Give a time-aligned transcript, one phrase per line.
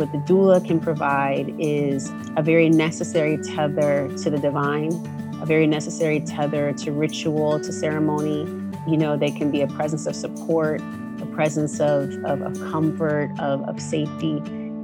[0.00, 4.90] what the doula can provide is a very necessary tether to the divine,
[5.42, 8.46] a very necessary tether to ritual, to ceremony.
[8.88, 10.80] You know, they can be a presence of support,
[11.20, 14.38] a presence of, of, of comfort, of, of safety,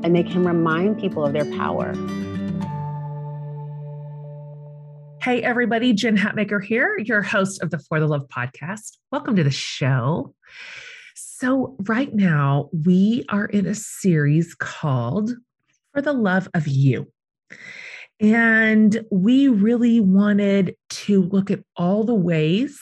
[0.04, 1.94] and they can remind people of their power.
[5.22, 8.98] Hey, everybody, Jen Hatmaker here, your host of the For the Love podcast.
[9.10, 10.34] Welcome to the show.
[11.38, 15.32] So, right now, we are in a series called
[15.92, 17.12] For the Love of You.
[18.18, 22.80] And we really wanted to look at all the ways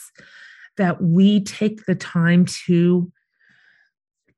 [0.76, 3.10] that we take the time to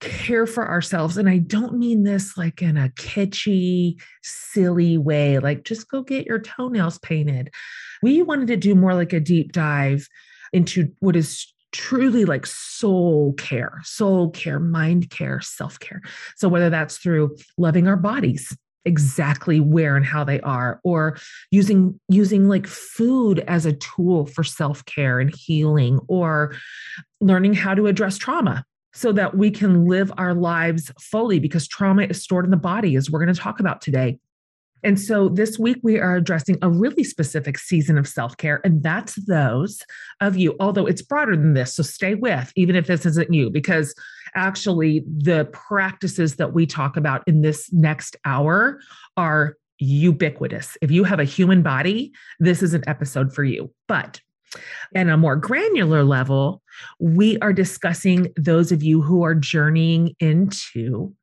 [0.01, 1.19] care for ourselves.
[1.19, 6.25] And I don't mean this like in a kitschy, silly way, like just go get
[6.25, 7.51] your toenails painted.
[8.03, 10.09] We wanted to do more like a deep dive
[10.55, 16.01] into what is truly like soul care, soul care, mind care, self care.
[16.37, 21.19] So, whether that's through loving our bodies exactly where and how they are or
[21.51, 26.55] using using like food as a tool for self-care and healing or
[27.21, 32.05] learning how to address trauma so that we can live our lives fully because trauma
[32.05, 34.19] is stored in the body as we're going to talk about today
[34.83, 38.83] and so this week we are addressing a really specific season of self care, and
[38.83, 39.83] that's those
[40.21, 41.75] of you, although it's broader than this.
[41.75, 43.95] So stay with, even if this isn't you, because
[44.35, 48.81] actually the practices that we talk about in this next hour
[49.17, 50.77] are ubiquitous.
[50.81, 53.73] If you have a human body, this is an episode for you.
[53.89, 54.21] But
[54.95, 56.63] at a more granular level,
[56.99, 61.15] we are discussing those of you who are journeying into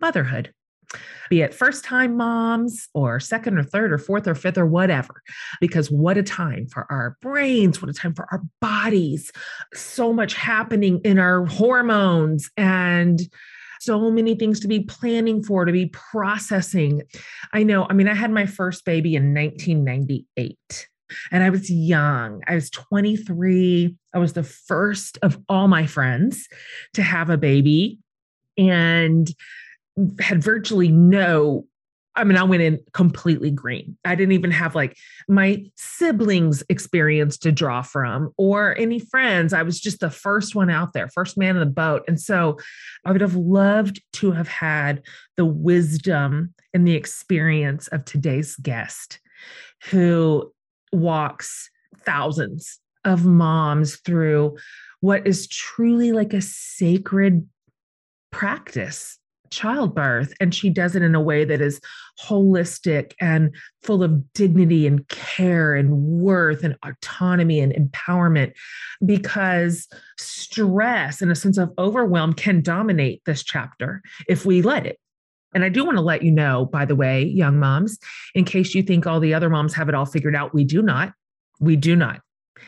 [0.00, 0.52] motherhood
[1.30, 5.22] be it first time moms or second or third or fourth or fifth or whatever.
[5.60, 9.30] Because what a time for our brains, what a time for our bodies.
[9.74, 13.20] So much happening in our hormones and
[13.80, 17.02] so many things to be planning for, to be processing.
[17.52, 20.88] I know, I mean, I had my first baby in 1998
[21.30, 22.42] and I was young.
[22.48, 23.94] I was 23.
[24.14, 26.48] I was the first of all my friends
[26.94, 27.98] to have a baby.
[28.56, 29.28] And
[30.20, 31.66] had virtually no
[32.16, 33.96] I mean, I went in completely green.
[34.04, 34.96] I didn't even have like
[35.28, 39.52] my siblings' experience to draw from or any friends.
[39.52, 42.04] I was just the first one out there, first man in the boat.
[42.06, 42.58] And so
[43.04, 45.02] I would have loved to have had
[45.36, 49.18] the wisdom and the experience of today's guest
[49.90, 50.52] who
[50.92, 51.68] walks
[52.04, 54.56] thousands of moms through
[55.00, 57.46] what is truly like a sacred
[58.30, 59.18] practice
[59.54, 60.32] childbirth.
[60.40, 61.80] And she does it in a way that is
[62.20, 68.52] holistic and full of dignity and care and worth and autonomy and empowerment
[69.04, 69.88] because
[70.18, 74.98] stress and a sense of overwhelm can dominate this chapter if we let it.
[75.54, 77.98] And I do want to let you know, by the way, young moms,
[78.34, 80.82] in case you think all the other moms have it all figured out, we do
[80.82, 81.12] not.
[81.60, 82.20] We do not.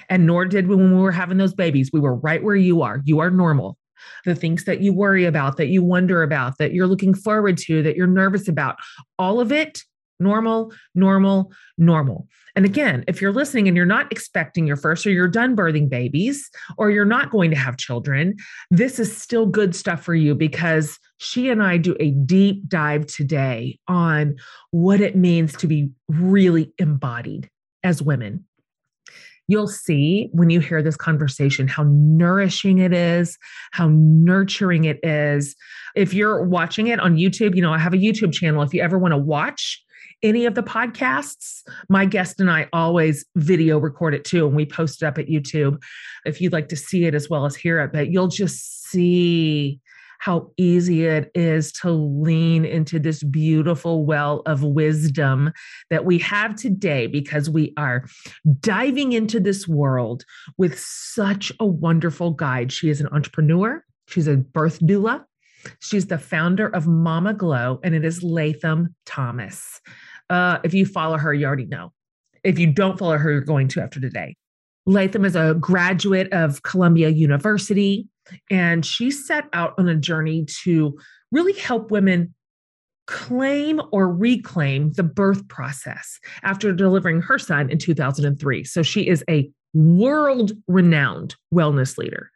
[0.09, 1.91] And nor did we when we were having those babies.
[1.93, 3.03] We were right where you are.
[3.05, 3.77] You are normal
[4.25, 7.83] the things that you worry about, that you wonder about, that you're looking forward to,
[7.83, 8.77] that you're nervous about,
[9.19, 9.83] all of it
[10.21, 12.27] normal, normal, normal.
[12.55, 15.89] And again, if you're listening and you're not expecting your first or you're done birthing
[15.91, 16.49] babies
[16.79, 18.35] or you're not going to have children,
[18.71, 23.07] this is still good stuff for you because she and I do a deep dive
[23.07, 24.37] today on
[24.71, 27.51] what it means to be really embodied
[27.83, 28.45] as women
[29.49, 33.39] you'll see when you hear this conversation how nourishing it is,
[33.73, 35.55] how nurturing it is.
[35.95, 38.63] If you're watching it on YouTube, you know, I have a YouTube channel.
[38.63, 39.83] If you ever want to watch
[40.23, 44.67] any of the podcasts, my guest and I always video record it too, and we
[44.67, 45.81] post it up at YouTube
[46.25, 47.93] if you'd like to see it as well as hear it.
[47.93, 49.81] But you'll just see
[50.19, 55.53] how easy it is to lean into this beautiful well of wisdom
[55.91, 58.05] that we have today because we are
[58.61, 60.25] diving into this world
[60.59, 62.73] with such a wonderful guide.
[62.73, 65.25] She is an entrepreneur, she's a birth doula.
[65.81, 69.81] She's the founder of Mama Glow, and it is Latham Thomas.
[70.31, 71.93] Uh, if you follow her, you already know.
[72.45, 74.37] If you don't follow her, you're going to after today.
[74.87, 78.07] Latham is a graduate of Columbia University.
[78.51, 80.99] And she set out on a journey to
[81.33, 82.35] really help women
[83.07, 88.65] claim or reclaim the birth process after delivering her son in 2003.
[88.65, 92.31] So she is a world renowned wellness leader,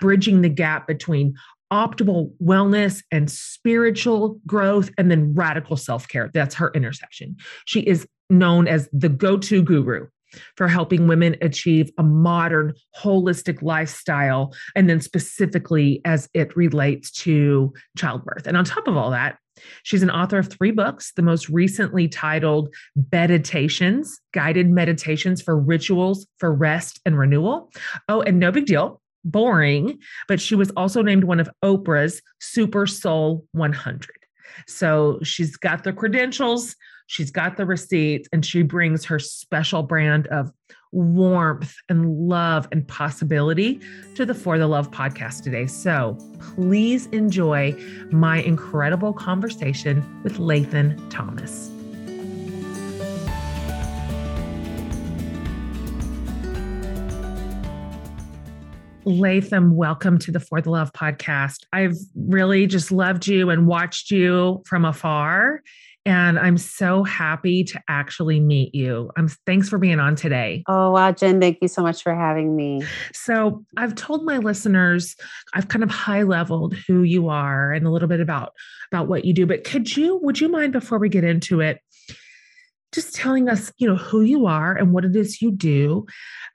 [0.00, 1.34] bridging the gap between
[1.72, 6.30] optimal wellness and spiritual growth and then radical self care.
[6.32, 7.36] That's her intersection.
[7.64, 10.06] She is known as the go to guru
[10.56, 17.72] for helping women achieve a modern, holistic lifestyle, and then specifically as it relates to
[17.96, 18.46] childbirth.
[18.46, 19.38] And on top of all that,
[19.82, 22.74] She's an author of three books, the most recently titled
[23.12, 27.70] Meditations, Guided Meditations for Rituals for Rest and Renewal.
[28.08, 29.98] Oh, and no big deal, boring,
[30.28, 34.10] but she was also named one of Oprah's Super Soul 100.
[34.66, 40.26] So she's got the credentials, she's got the receipts, and she brings her special brand
[40.28, 40.52] of
[40.92, 43.80] warmth and love and possibility
[44.14, 45.66] to the For the Love podcast today.
[45.66, 47.72] So please enjoy
[48.10, 51.70] my incredible conversation with Latham Thomas.
[59.06, 61.66] Latham, welcome to the For the Love podcast.
[61.72, 65.60] I've really just loved you and watched you from afar.
[66.06, 69.10] And I'm so happy to actually meet you.
[69.16, 70.62] I'm thanks for being on today.
[70.68, 72.82] Oh wow, Jen, thank you so much for having me.
[73.12, 75.16] So I've told my listeners,
[75.54, 78.52] I've kind of high leveled who you are and a little bit about
[78.92, 79.46] about what you do.
[79.46, 81.80] But could you, would you mind before we get into it,
[82.94, 86.06] just telling us, you know, who you are and what it is you do.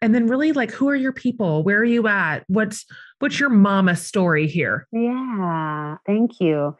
[0.01, 1.63] And then really like who are your people?
[1.63, 2.45] Where are you at?
[2.47, 2.85] What's
[3.19, 4.87] what's your mama story here?
[4.93, 6.75] Yeah, thank you.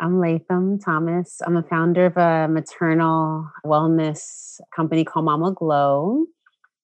[0.00, 1.40] I'm Latham Thomas.
[1.46, 6.24] I'm a founder of a maternal wellness company called Mama Glow,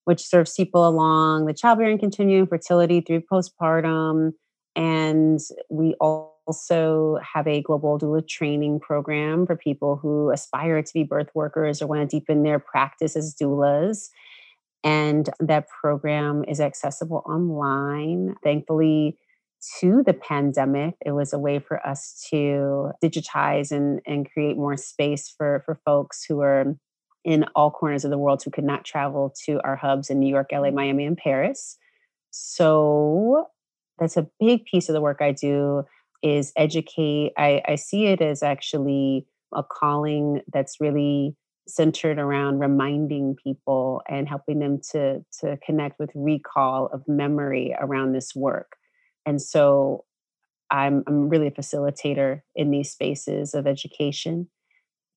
[0.05, 4.33] which serves people along the childbearing continuum, fertility through postpartum.
[4.77, 5.41] And
[5.71, 11.29] we also have a global doula training program for people who aspire to be birth
[11.35, 14.09] workers or want to deepen their practice as doulas.
[14.85, 18.37] And that program is accessible online.
[18.45, 19.19] Thankfully,
[19.81, 24.77] to the pandemic, it was a way for us to digitize and, and create more
[24.77, 26.77] space for, for folks who are
[27.25, 30.29] in all corners of the world who could not travel to our hubs in New
[30.29, 30.77] York, LA, mm-hmm.
[30.77, 31.77] Miami, and Paris.
[32.31, 33.47] So
[33.99, 35.85] that's a big piece of the work I do
[36.23, 37.33] is educate.
[37.37, 44.27] I, I see it as actually a calling that's really centered around reminding people and
[44.27, 48.78] helping them to to connect with recall of memory around this work.
[49.29, 50.05] And so
[50.71, 54.49] I'm I'm really a facilitator in these spaces of education,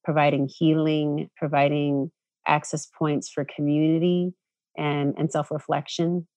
[0.04, 2.12] providing healing, providing
[2.46, 4.34] access points for community
[4.78, 6.28] and, and self-reflection.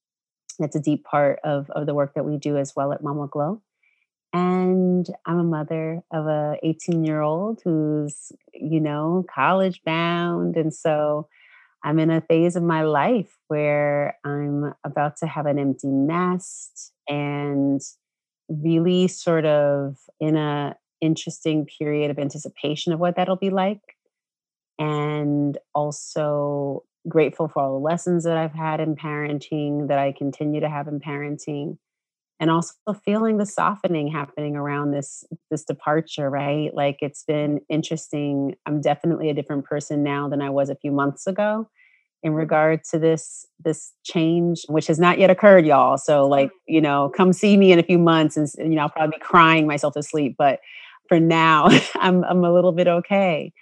[0.61, 3.27] That's a deep part of, of the work that we do as well at Mama
[3.27, 3.61] Glow
[4.35, 10.75] and i'm a mother of a 18 year old who's you know college bound and
[10.75, 11.29] so
[11.85, 16.93] i'm in a phase of my life where i'm about to have an empty nest
[17.09, 17.81] and
[18.49, 23.97] really sort of in a interesting period of anticipation of what that'll be like
[24.79, 30.61] and also grateful for all the lessons that i've had in parenting that i continue
[30.61, 31.77] to have in parenting
[32.41, 36.75] and also feeling the softening happening around this this departure right?
[36.75, 38.57] Like it's been interesting.
[38.67, 41.69] I'm definitely a different person now than i was a few months ago
[42.25, 42.39] in mm-hmm.
[42.39, 45.99] regard to this this change which has not yet occurred y'all.
[45.99, 46.31] So mm-hmm.
[46.31, 49.17] like you know come see me in a few months and you know i'll probably
[49.19, 50.59] be crying myself to sleep but
[51.09, 53.53] for now i'm i'm a little bit okay.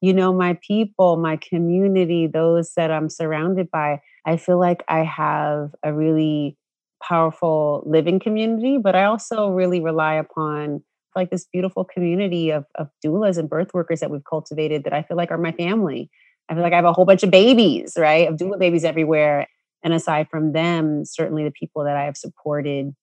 [0.00, 5.02] You know my people my community those that i'm surrounded by i feel like i
[5.02, 6.57] have a really
[7.02, 10.82] powerful living community, but I also really rely upon
[11.16, 15.02] like this beautiful community of, of doulas and birth workers that we've cultivated that I
[15.02, 16.10] feel like are my family.
[16.48, 18.28] I feel like I have a whole bunch of babies, right?
[18.28, 19.46] Of doula babies everywhere.
[19.82, 22.94] And aside from them, certainly the people that I have supported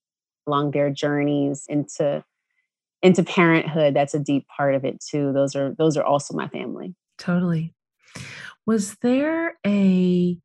[0.48, 2.24] along their journeys into
[3.01, 5.31] into parenthood, that's a deep part of it too.
[5.31, 6.96] Those are those are also my family.
[7.17, 7.74] Totally.
[8.65, 10.38] Was there a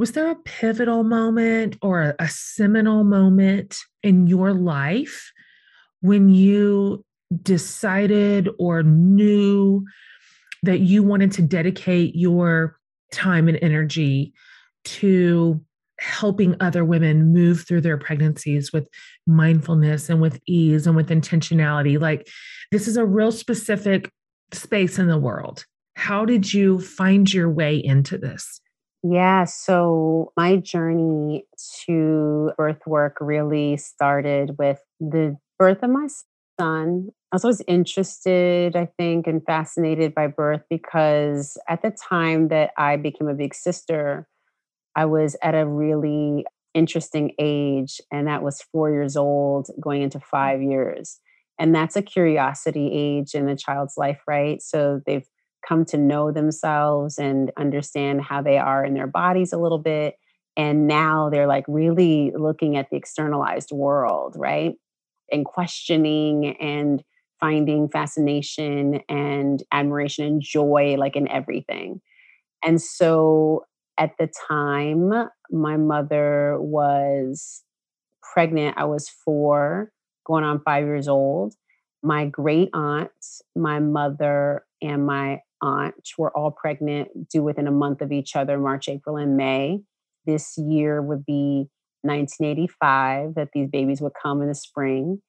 [0.00, 5.30] was there a pivotal moment or a, seminal moment in your life
[6.00, 7.04] when you
[7.42, 9.84] decided or knew
[10.62, 12.78] that you wanted to dedicate your
[13.12, 14.32] time and energy
[14.84, 15.60] to
[15.98, 18.88] helping other women move through their pregnancies with
[19.26, 22.00] mindfulness and with ease and with intentionality.
[22.00, 22.26] Like,
[22.72, 24.10] this is a real specific
[24.50, 25.66] space in the world.
[25.94, 28.62] How did you find your way into this?
[29.02, 31.46] Yeah, so my journey
[31.86, 36.06] to birth work really started with the birth of my
[36.58, 37.08] son.
[37.32, 42.72] I was always interested, I think, and fascinated by birth because at the time that
[42.76, 44.28] I became a big sister,
[44.94, 50.18] I was at a really interesting age, and that was four years old, going into
[50.18, 50.24] mm.
[50.24, 51.20] five years.
[51.58, 54.60] And that's a curiosity age in a child's life, right?
[54.62, 55.26] So they've
[55.66, 60.14] come to know themselves and understand how they are in their bodies a little bit.
[60.56, 64.74] And now they're like really looking at the externalized world, right?
[65.30, 67.02] And questioning and
[67.38, 72.00] finding fascination and admiration and joy, like in everything.
[72.62, 73.64] And so
[73.96, 77.62] at the time, my mother was
[78.34, 78.76] pregnant.
[78.76, 79.92] I was four,
[80.26, 81.54] going on five years old.
[82.02, 83.10] My great aunt,
[83.54, 88.58] my mother, and my aunt were all pregnant, due within a month of each other
[88.58, 89.80] March, April, and May.
[90.26, 91.68] This year would be
[92.02, 95.20] 1985 that these babies would come in the spring.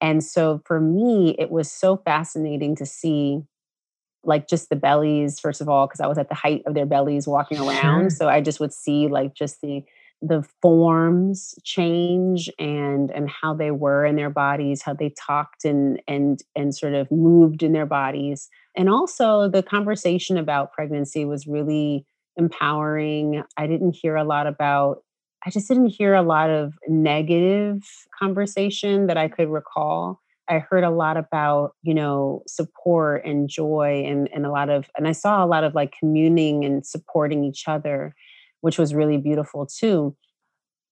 [0.00, 3.42] And so for me, it was so fascinating to see
[4.24, 6.84] like just the bellies first of all because i was at the height of their
[6.84, 8.10] bellies walking around sure.
[8.10, 9.84] so i just would see like just the
[10.22, 16.00] the forms change and and how they were in their bodies how they talked and
[16.08, 18.48] and and sort of moved in their bodies.
[18.76, 22.06] And also the conversation about pregnancy was really
[22.36, 23.42] empowering.
[23.56, 25.02] I didn't hear a lot about
[25.46, 27.82] i just didn't hear a lot of negative
[28.18, 30.20] conversation that i could recall.
[30.48, 34.88] I heard a lot about, you know, support and joy and, and a lot of,
[34.96, 38.14] and I saw a lot of like communing and supporting each other,
[38.66, 40.16] which was really beautiful too.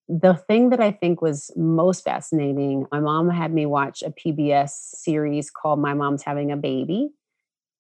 [0.09, 4.71] The thing that I think was most fascinating, my mom had me watch a PBS
[4.71, 7.09] series called My Mom's Having a Baby.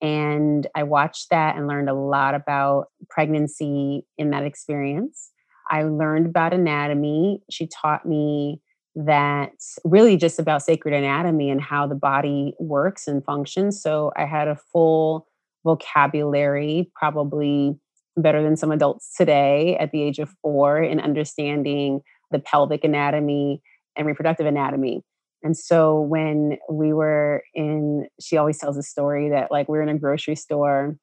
[0.02, 5.30] And I watched that and learned a lot about pregnancy in that experience.
[5.70, 7.42] I learned about anatomy.
[7.48, 8.60] She taught me
[8.96, 9.52] that
[9.84, 13.80] really just about sacred anatomy and how the body works and functions.
[13.80, 15.28] So I had a full
[15.64, 17.78] vocabulary, probably
[18.16, 23.60] better than some adults today at the age of four, in understanding the pelvic anatomy
[23.96, 25.02] and reproductive anatomy.
[25.42, 29.82] And so when we were in, she always tells a story that like we we're
[29.82, 30.96] in a grocery store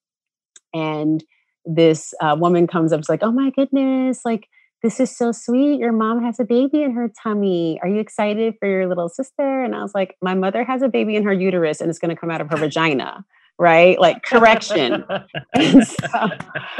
[0.73, 1.23] and
[1.65, 4.47] this uh, woman comes up, it's like, oh my goodness, like
[4.81, 5.79] this is so sweet.
[5.79, 7.79] Your mom has a baby in her tummy.
[7.83, 9.63] Are you excited for your little sister?
[9.63, 12.13] And I was like, my mother has a baby in her uterus and it's going
[12.13, 13.23] to come out of her vagina.
[13.59, 13.99] Right?
[13.99, 15.03] Like correction.
[15.55, 16.29] so,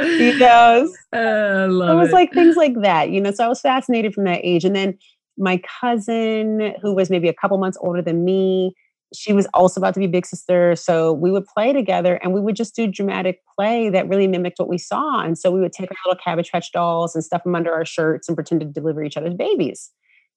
[0.00, 2.12] you know, uh, it was it.
[2.12, 3.30] like things like that, you know.
[3.30, 4.64] So I was fascinated from that age.
[4.64, 4.98] And then
[5.38, 8.74] my cousin, who was maybe a couple months older than me,
[9.14, 10.74] she was also about to be big sister.
[10.74, 14.58] So we would play together and we would just do dramatic play that really mimicked
[14.58, 15.20] what we saw.
[15.20, 17.84] And so we would take our little cabbage patch dolls and stuff them under our
[17.84, 19.90] shirts and pretend to deliver each other's babies.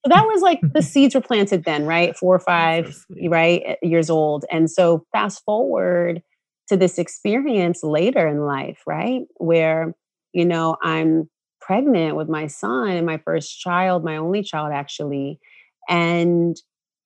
[0.06, 2.16] So that was like the seeds were planted then, right?
[2.16, 4.46] Four or five, so right, eh, years old.
[4.52, 6.22] And so fast forward
[6.70, 9.24] to this experience later in life, right?
[9.38, 9.96] Where,
[10.34, 11.30] you know, I'm
[11.62, 15.40] pregnant with my son my first child, my only child actually.
[15.90, 16.56] And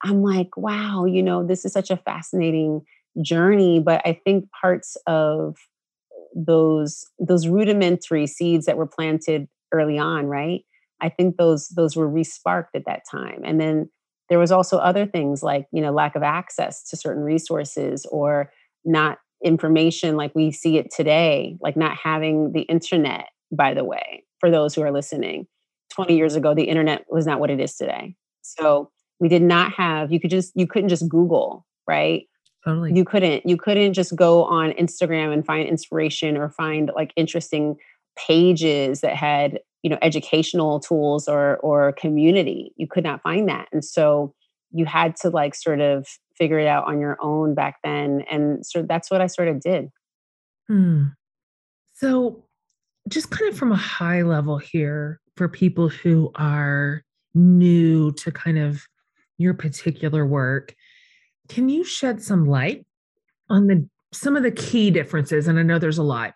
[0.03, 2.82] I'm like, wow, you know, this is such a fascinating
[3.22, 3.79] journey.
[3.79, 5.56] But I think parts of
[6.36, 10.62] those those rudimentary seeds that were planted early on, right?
[11.01, 13.41] I think those those were resparked at that time.
[13.44, 13.89] And then
[14.29, 18.51] there was also other things like, you know, lack of access to certain resources or
[18.86, 24.24] not information like we see it today, like not having the internet, by the way,
[24.39, 25.48] for those who are listening.
[25.94, 28.15] 20 years ago, the internet was not what it is today.
[28.41, 32.27] So we did not have you could just you couldn't just google right
[32.63, 37.12] totally you couldn't you couldn't just go on instagram and find inspiration or find like
[37.15, 37.75] interesting
[38.18, 43.67] pages that had you know educational tools or or community you could not find that
[43.71, 44.33] and so
[44.71, 48.65] you had to like sort of figure it out on your own back then and
[48.65, 49.89] so that's what i sort of did
[50.67, 51.05] hmm.
[51.93, 52.43] so
[53.07, 58.57] just kind of from a high level here for people who are new to kind
[58.57, 58.83] of
[59.38, 60.75] your particular work.
[61.48, 62.86] Can you shed some light
[63.50, 65.48] on the some of the key differences?
[65.48, 66.33] And I know there's a lot,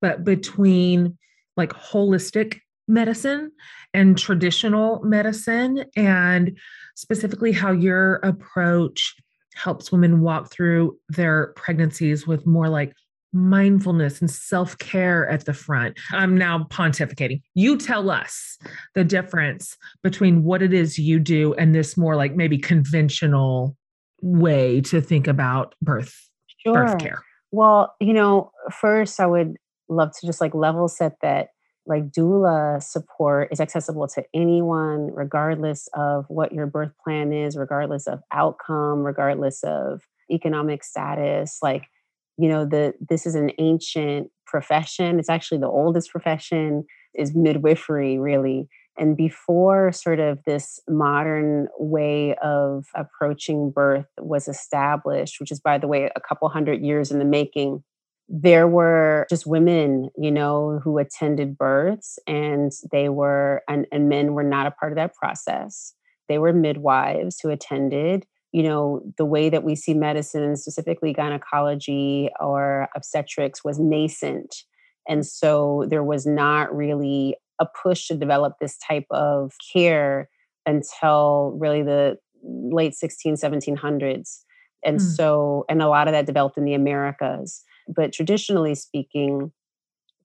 [0.00, 1.18] but between
[1.56, 3.50] like holistic medicine
[3.94, 6.56] and traditional medicine, and
[6.96, 9.14] specifically how your approach
[9.54, 12.94] helps women walk through their pregnancies with more like
[13.32, 15.98] mindfulness and self care at the front.
[16.10, 17.40] I'm now pontificating.
[17.54, 18.58] You tell us
[18.94, 23.76] the difference between what it is you do and this more like maybe conventional
[24.20, 26.14] way to think about birth,
[26.64, 26.74] sure.
[26.74, 27.22] birth care.
[27.50, 29.56] Well, you know, first I would
[29.88, 31.48] love to just like level set that
[31.86, 38.06] like doula support is accessible to anyone regardless of what your birth plan is regardless
[38.06, 41.86] of outcome regardless of economic status like
[42.38, 45.18] you know the this is an ancient profession.
[45.18, 46.84] It's actually the oldest profession
[47.14, 48.68] is midwifery really.
[48.98, 55.78] And before sort of this modern way of approaching birth was established which is by
[55.78, 57.82] the way a couple hundred years in the making
[58.34, 64.32] there were just women, you know, who attended births and they were, and, and men
[64.32, 65.92] were not a part of that process.
[66.30, 68.24] They were midwives who attended.
[68.50, 74.54] You know, the way that we see medicine, specifically gynecology or obstetrics, was nascent.
[75.06, 80.30] And so there was not really a push to develop this type of care
[80.64, 84.38] until really the late 16, 1700s.
[84.82, 85.02] And mm.
[85.02, 87.62] so, and a lot of that developed in the Americas.
[87.88, 89.52] But traditionally speaking,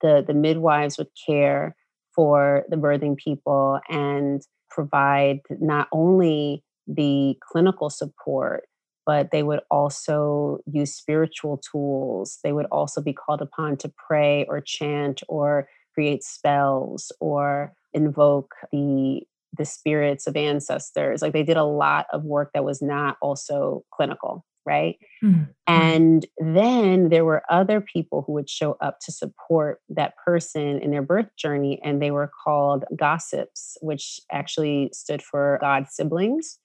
[0.02, 1.76] the, the midwives would care
[2.16, 8.64] for the birthing people and provide not only the clinical support,
[9.06, 12.40] but they would also use spiritual tools.
[12.44, 18.54] They would also be called upon to pray or chant or create spells or invoke
[18.72, 19.22] the
[19.58, 21.22] the spirits of ancestors.
[21.22, 24.98] Like they did a lot of work that was not also clinical, right?
[25.24, 25.44] Mm-hmm.
[25.66, 30.92] And then there were other people who would show up to support that person in
[30.92, 36.60] their birth journey, and they were called gossips, which actually stood for God siblings.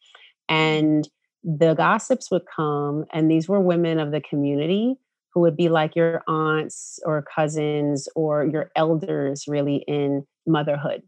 [0.49, 1.09] And
[1.45, 4.97] the gossips would come, and these were women of the community
[5.33, 11.03] who would be like your aunts or cousins or your elders, really, in motherhood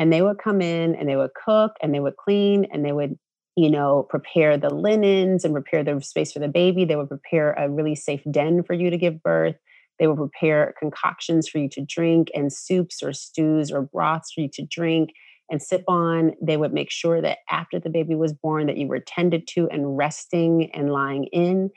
[0.00, 2.90] and they would come in and they would cook and they would clean and they
[2.90, 3.18] would
[3.56, 6.84] you know prepare the linens and prepare the space for the baby.
[6.84, 9.56] They would prepare a really safe den for you to give birth.
[9.98, 14.40] They would prepare concoctions for you to drink and soups or stews or broths for
[14.40, 15.10] you to drink
[15.50, 16.32] and sip on.
[16.40, 19.68] They would make sure that after the baby was born that you were tended to
[19.68, 21.70] and resting and lying in.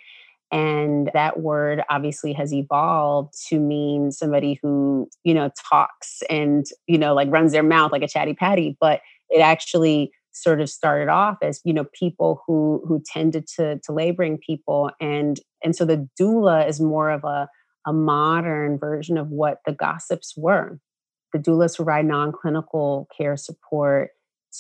[0.52, 6.98] And that word obviously has evolved to mean somebody who, you know, talks and, you
[6.98, 8.78] know, like runs their mouth like a chatty patty.
[8.80, 13.80] But it actually sort of started off as, you know, people who who tended to
[13.84, 14.92] to laboring people.
[15.00, 17.48] And and so the doula is more of a,
[17.86, 20.80] a modern version of what the gossips were.
[21.32, 24.12] The doulas provide non-clinical care support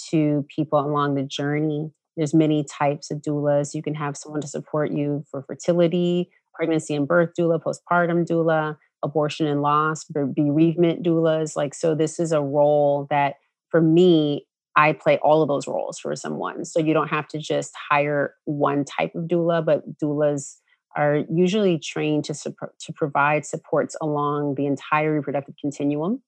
[0.09, 3.73] to people along the journey there's many types of doulas.
[3.73, 8.77] You can have someone to support you for fertility, pregnancy and birth doula, postpartum doula,
[9.03, 11.55] abortion and loss, bereavement doulas.
[11.55, 13.35] Like, so this is a role that
[13.69, 14.45] for me,
[14.75, 16.65] I play all of those roles for someone.
[16.65, 20.55] So you don't have to just hire one type of doula, but doulas
[20.95, 26.21] are usually trained to, to provide supports along the entire reproductive continuum.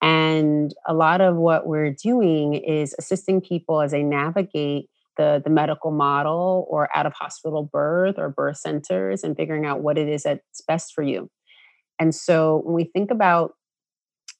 [0.00, 5.50] And a lot of what we're doing is assisting people as they navigate the, the
[5.50, 10.08] medical model or out of hospital birth or birth centers and figuring out what it
[10.08, 11.30] is that's best for you.
[11.98, 13.52] And so when we think about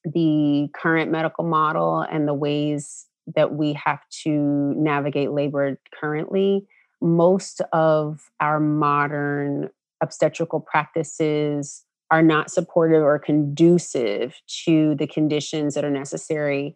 [0.03, 6.65] the current medical model and the ways that we have to navigate labor currently,
[7.01, 9.69] most of our modern
[10.01, 16.75] obstetrical practices are not supportive or conducive to the conditions that are necessary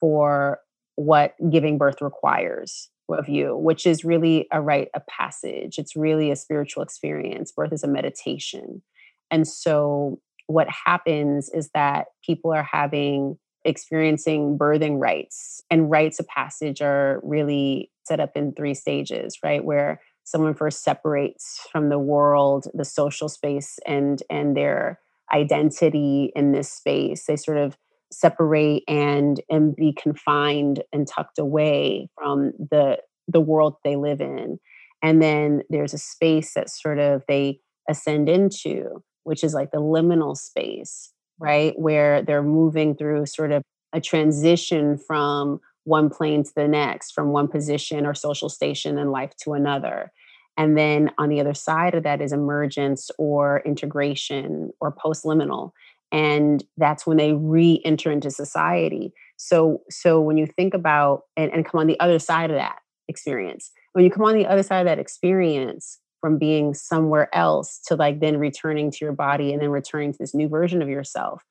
[0.00, 0.58] for
[0.96, 5.78] what giving birth requires of you, which is really a rite of passage.
[5.78, 7.52] It's really a spiritual experience.
[7.52, 8.82] Birth is a meditation.
[9.30, 16.26] And so what happens is that people are having experiencing birthing rites and rites of
[16.28, 19.64] passage are really set up in three stages, right?
[19.64, 25.00] Where someone first separates from the world, the social space and and their
[25.32, 27.24] identity in this space.
[27.26, 27.76] They sort of
[28.12, 34.58] separate and and be confined and tucked away from the the world they live in
[35.02, 39.80] and then there's a space that sort of they ascend into which is like the
[39.80, 46.52] liminal space right where they're moving through sort of a transition from one plane to
[46.56, 50.10] the next from one position or social station in life to another.
[50.56, 55.72] And then on the other side of that is emergence or integration or post-liminal
[56.12, 59.12] and that's when they re-enter into society.
[59.36, 62.78] So so when you think about and, and come on the other side of that
[63.08, 67.78] experience when you come on the other side of that experience from being somewhere else
[67.86, 70.88] to like then returning to your body and then returning to this new version of
[70.88, 71.42] yourself.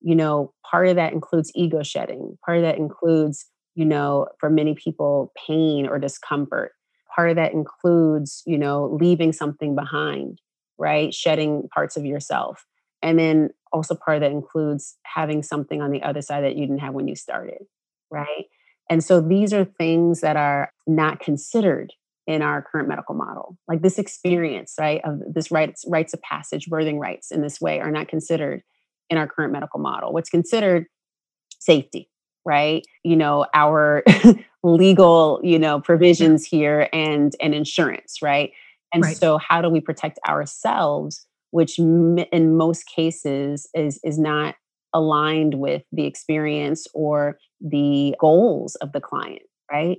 [0.00, 2.38] You know part of that includes ego shedding.
[2.46, 6.72] Part of that includes you know for many people pain or discomfort.
[7.14, 10.38] Part of that includes you know leaving something behind
[10.78, 11.14] right?
[11.14, 12.64] Shedding parts of yourself.
[13.02, 16.66] And then also part of that includes having something on the other side that you
[16.66, 17.62] didn't have when you started,
[18.10, 18.46] right?
[18.90, 21.92] And so these are things that are not considered
[22.26, 23.58] in our current medical model.
[23.68, 27.80] Like this experience, right, of this rites, rites of passage, birthing rights in this way
[27.80, 28.62] are not considered
[29.10, 30.12] in our current medical model.
[30.12, 30.86] What's considered
[31.58, 32.08] safety,
[32.44, 32.84] right?
[33.04, 34.04] You know, our
[34.62, 38.52] legal, you know, provisions here and and insurance, right?
[38.94, 39.16] And right.
[39.16, 44.56] so how do we protect ourselves which in most cases is is not
[44.92, 49.98] aligned with the experience or the goals of the client, right?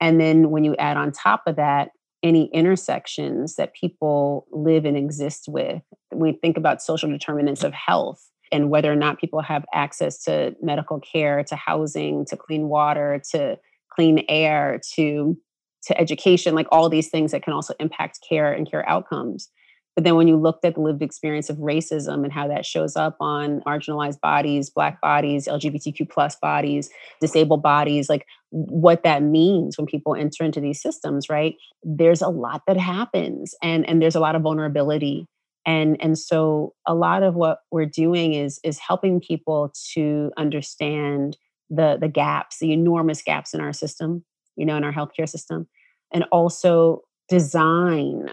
[0.00, 1.90] And then when you add on top of that
[2.22, 5.82] any intersections that people live and exist with,
[6.12, 8.20] we think about social determinants of health
[8.52, 13.22] and whether or not people have access to medical care, to housing, to clean water,
[13.32, 13.58] to
[13.94, 15.36] clean air, to
[15.84, 19.48] to education, like all these things that can also impact care and care outcomes.
[20.00, 22.96] But then when you looked at the lived experience of racism and how that shows
[22.96, 26.88] up on marginalized bodies, Black bodies, LGBTQ plus bodies,
[27.20, 31.54] disabled bodies, like what that means when people enter into these systems, right?
[31.82, 35.26] There's a lot that happens and, and there's a lot of vulnerability.
[35.66, 41.36] And, and so a lot of what we're doing is, is helping people to understand
[41.68, 44.24] the, the gaps, the enormous gaps in our system,
[44.56, 45.68] you know, in our healthcare system,
[46.10, 48.30] and also design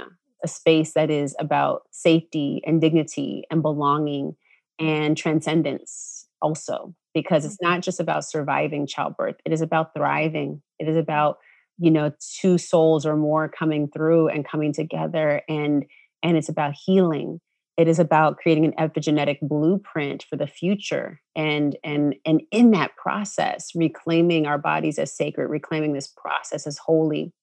[0.48, 4.36] a space that is about safety and dignity and belonging
[4.80, 7.74] and transcendence also because it's mm-hmm.
[7.74, 10.62] not just about surviving childbirth it is about thriving.
[10.80, 11.38] It is about
[11.78, 15.86] you know two souls or more coming through and coming together and
[16.24, 17.40] and it's about healing.
[17.76, 22.96] It is about creating an epigenetic blueprint for the future and and and in that
[22.96, 27.34] process reclaiming our bodies as sacred reclaiming this process as holy.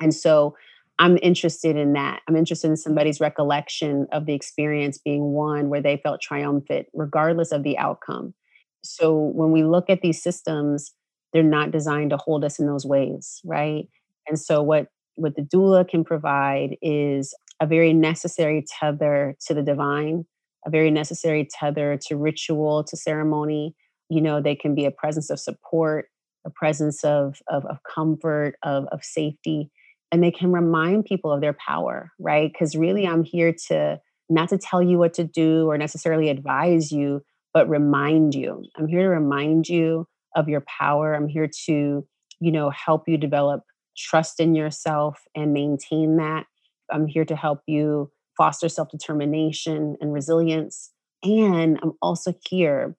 [0.00, 0.56] And so
[0.98, 2.20] I'm interested in that.
[2.26, 7.52] I'm interested in somebody's recollection of the experience being one where they felt triumphant, regardless
[7.52, 8.34] of the outcome.
[8.82, 10.92] So when we look at these systems,
[11.32, 13.88] they're not designed to hold us in those ways, right?
[14.26, 19.62] And so what what the doula can provide is a very necessary tether to the
[19.62, 20.26] divine,
[20.66, 23.74] a very necessary tether to ritual, to ceremony.
[24.08, 26.06] You know, they can be a presence of support,
[26.46, 29.70] a presence of of, of comfort, of of safety
[30.16, 32.50] and they can remind people of their power, right?
[32.50, 34.00] Because really, I'm here to
[34.30, 37.20] not to tell you what to do or necessarily advise you,
[37.52, 38.64] but remind you.
[38.78, 41.12] I'm here to remind you of your power.
[41.12, 42.06] I'm here to,
[42.40, 43.60] you know, help you develop
[43.94, 46.46] trust in yourself and maintain that.
[46.90, 50.92] I'm here to help you foster self determination and resilience.
[51.24, 52.96] And I'm also here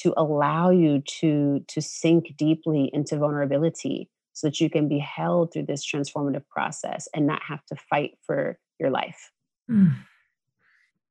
[0.00, 5.50] to allow you to to sink deeply into vulnerability so that you can be held
[5.50, 9.30] through this transformative process and not have to fight for your life.
[9.70, 9.94] Mm.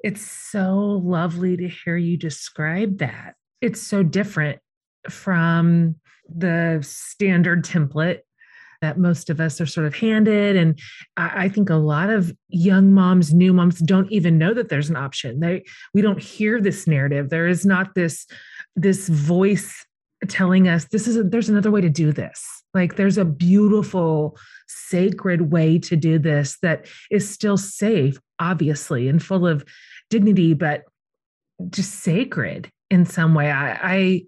[0.03, 3.33] It's so lovely to hear you describe that.
[3.61, 4.59] It's so different
[5.09, 5.95] from
[6.29, 8.19] the standard template
[8.81, 10.55] that most of us are sort of handed.
[10.55, 10.77] And
[11.17, 14.97] I, think a lot of young moms, new moms don't even know that there's an
[14.97, 15.39] option.
[15.39, 15.63] They
[15.95, 17.31] we don't hear this narrative.
[17.31, 18.27] There is not this
[18.75, 19.83] this voice
[20.25, 24.37] telling us this is a, there's another way to do this like there's a beautiful
[24.67, 29.65] sacred way to do this that is still safe obviously and full of
[30.09, 30.83] dignity but
[31.69, 34.21] just sacred in some way i i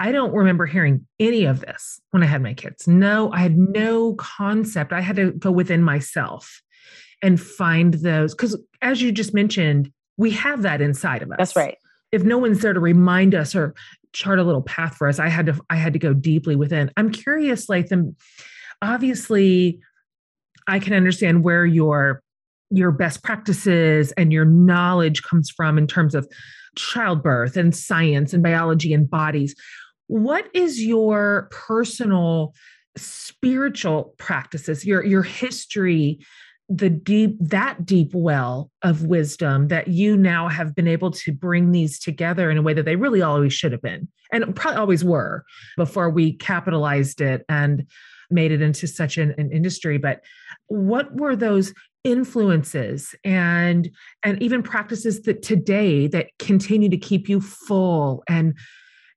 [0.00, 2.88] I don't remember hearing any of this when I had my kids.
[2.88, 4.92] No, I had no concept.
[4.92, 6.60] I had to go within myself
[7.22, 11.36] and find those because as you just mentioned, we have that inside of us.
[11.38, 11.78] That's right.
[12.12, 13.74] If no one's there to remind us or
[14.14, 15.18] chart a little path for us.
[15.18, 16.90] I had to i had to go deeply within.
[16.96, 18.16] I'm curious latham
[18.82, 19.80] obviously
[20.66, 22.22] i can understand where your
[22.70, 26.28] your best practices and your knowledge comes from in terms of
[26.76, 29.54] childbirth and science and biology and bodies.
[30.06, 32.54] What is your personal
[32.96, 36.24] spiritual practices your your history
[36.68, 41.72] the deep that deep well of wisdom that you now have been able to bring
[41.72, 45.04] these together in a way that they really always should have been and probably always
[45.04, 45.44] were
[45.76, 47.86] before we capitalized it and
[48.30, 49.98] made it into such an, an industry.
[49.98, 50.22] But
[50.68, 53.90] what were those influences and
[54.22, 58.54] and even practices that today that continue to keep you full and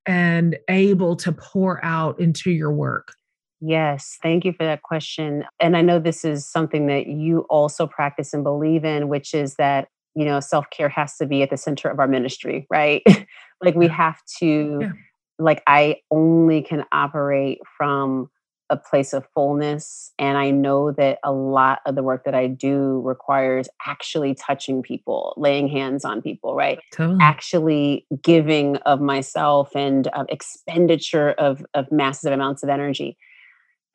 [0.05, 3.13] and able to pour out into your work
[3.59, 5.43] Yes, thank you for that question.
[5.59, 9.55] And I know this is something that you also practice and believe in, which is
[9.55, 13.01] that, you know, self care has to be at the center of our ministry, right?
[13.61, 14.91] like we have to, yeah.
[15.39, 18.29] like, I only can operate from
[18.69, 20.11] a place of fullness.
[20.19, 24.81] And I know that a lot of the work that I do requires actually touching
[24.81, 26.79] people, laying hands on people, right?
[26.91, 27.17] Totally.
[27.21, 33.17] Actually giving of myself and uh, expenditure of, of massive amounts of energy.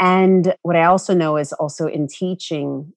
[0.03, 2.93] And what I also know is also in teaching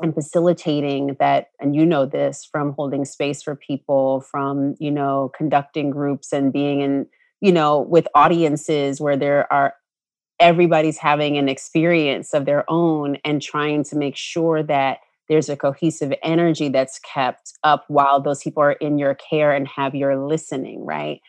[0.00, 5.30] and facilitating that and you know this from holding space for people from you know
[5.36, 7.06] conducting groups and being in
[7.42, 9.74] you know with audiences where there are
[10.40, 15.56] everybody's having an experience of their own and trying to make sure that there's a
[15.56, 20.16] cohesive energy that's kept up while those people are in your care and have your
[20.16, 21.20] listening, right?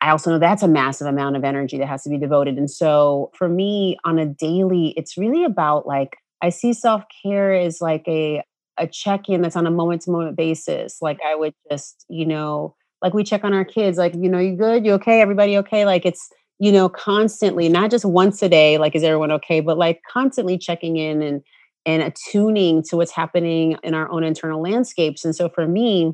[0.00, 2.56] I also know that's a massive amount of energy that has to be devoted.
[2.56, 7.52] And so for me on a daily, it's really about like, I see self care
[7.52, 8.42] as like a,
[8.78, 11.02] a check in that's on a moment to moment basis.
[11.02, 14.38] Like I would just, you know, like we check on our kids, like, you know,
[14.38, 14.86] you good?
[14.86, 15.20] You okay?
[15.20, 15.84] Everybody okay?
[15.84, 19.60] Like it's, you know, constantly, not just once a day, like, is everyone okay?
[19.60, 21.42] But like constantly checking in and,
[21.86, 25.24] and attuning to what's happening in our own internal landscapes.
[25.24, 26.12] And so for me,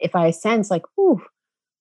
[0.00, 1.22] if I sense like, ooh,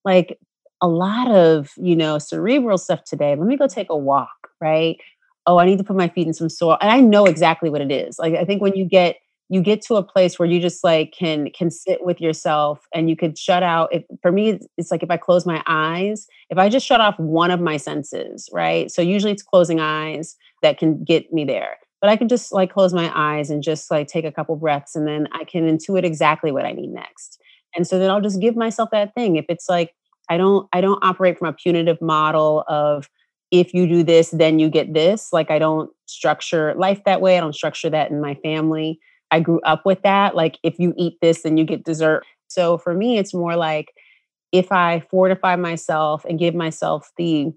[0.04, 0.38] like
[0.82, 4.98] a lot of, you know, cerebral stuff today, let me go take a walk, right?
[5.46, 6.78] Oh, I need to put my feet in some soil.
[6.82, 8.18] And I know exactly what it is.
[8.20, 9.18] Like I think when you get
[9.52, 13.10] you get to a place where you just like can can sit with yourself and
[13.10, 16.58] you could shut out if, for me it's like if i close my eyes if
[16.58, 20.78] i just shut off one of my senses right so usually it's closing eyes that
[20.78, 24.08] can get me there but i can just like close my eyes and just like
[24.08, 27.38] take a couple breaths and then i can intuit exactly what i need next
[27.76, 29.92] and so then i'll just give myself that thing if it's like
[30.30, 33.10] i don't i don't operate from a punitive model of
[33.52, 37.38] if you do this then you get this like i don't structure life that way
[37.38, 39.00] i don't structure that in my family
[39.32, 40.36] I grew up with that.
[40.36, 42.24] Like, if you eat this, then you get dessert.
[42.48, 43.94] So for me, it's more like
[44.52, 47.54] if I fortify myself and give myself the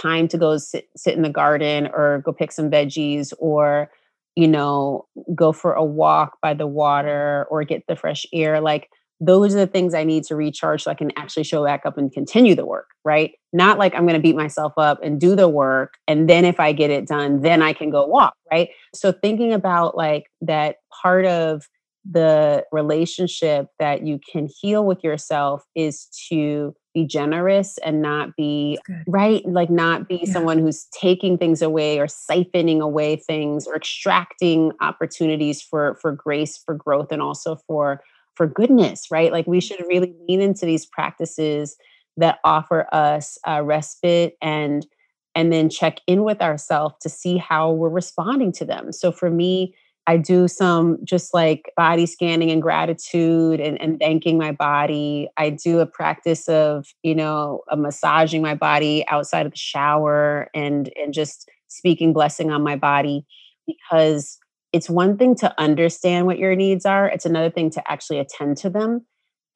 [0.00, 3.90] time to go sit, sit in the garden or go pick some veggies or,
[4.36, 8.88] you know, go for a walk by the water or get the fresh air, like
[9.24, 11.96] those are the things I need to recharge so I can actually show back up
[11.96, 13.32] and continue the work, right?
[13.52, 15.94] Not like I'm going to beat myself up and do the work.
[16.08, 18.70] And then if I get it done, then I can go walk, right?
[18.94, 21.62] So thinking about like that part of
[22.10, 28.76] the relationship that you can heal with yourself is to be generous and not be
[29.06, 30.32] right like not be yeah.
[30.32, 36.60] someone who's taking things away or siphoning away things or extracting opportunities for for grace
[36.66, 38.02] for growth and also for
[38.34, 39.32] for goodness, right?
[39.32, 39.88] Like we should mm-hmm.
[39.88, 41.76] really lean into these practices
[42.16, 44.86] that offer us a respite and
[45.34, 48.92] and then check in with ourselves to see how we're responding to them.
[48.92, 49.74] So for me,
[50.06, 53.98] I do some just like body scanning and gratitude and, and mm-hmm.
[53.98, 55.28] thanking my body.
[55.36, 60.48] I do a practice of, you know, a massaging my body outside of the shower
[60.54, 63.24] and and just speaking blessing on my body
[63.66, 64.38] because
[64.72, 68.56] it's one thing to understand what your needs are, it's another thing to actually attend
[68.58, 69.06] to them.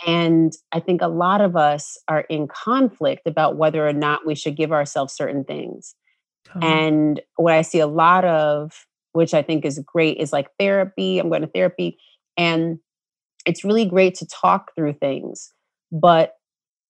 [0.06, 4.34] And I think a lot of us are in conflict about whether or not we
[4.34, 5.94] should give ourselves certain things.
[6.62, 11.18] And what I see a lot of, which I think is great, is like therapy.
[11.18, 11.98] I'm going to therapy.
[12.36, 12.78] And
[13.44, 15.52] it's really great to talk through things.
[15.90, 16.35] But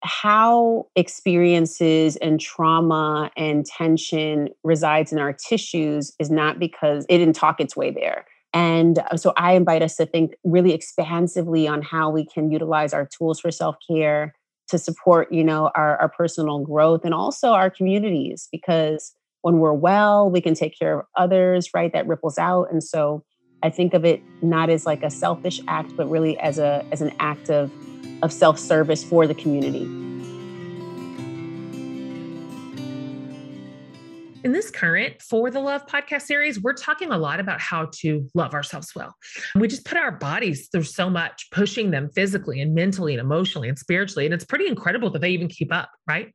[0.07, 7.37] how experiences and trauma and tension resides in our tissues is not because it didn't
[7.37, 8.25] talk its way there.
[8.55, 12.95] And uh, so I invite us to think really expansively on how we can utilize
[12.95, 14.35] our tools for self-care
[14.69, 19.73] to support, you know, our, our personal growth and also our communities because when we're
[19.73, 21.93] well, we can take care of others, right?
[21.93, 22.73] That ripples out.
[22.73, 23.23] And so
[23.63, 27.01] I think of it not as like a selfish act, but really as a as
[27.01, 27.71] an act of
[28.23, 29.85] of self service for the community.
[34.47, 38.29] In this current For the Love podcast series, we're talking a lot about how to
[38.33, 39.13] love ourselves well.
[39.57, 43.69] We just put our bodies through so much, pushing them physically and mentally and emotionally
[43.69, 44.25] and spiritually.
[44.25, 46.33] And it's pretty incredible that they even keep up, right?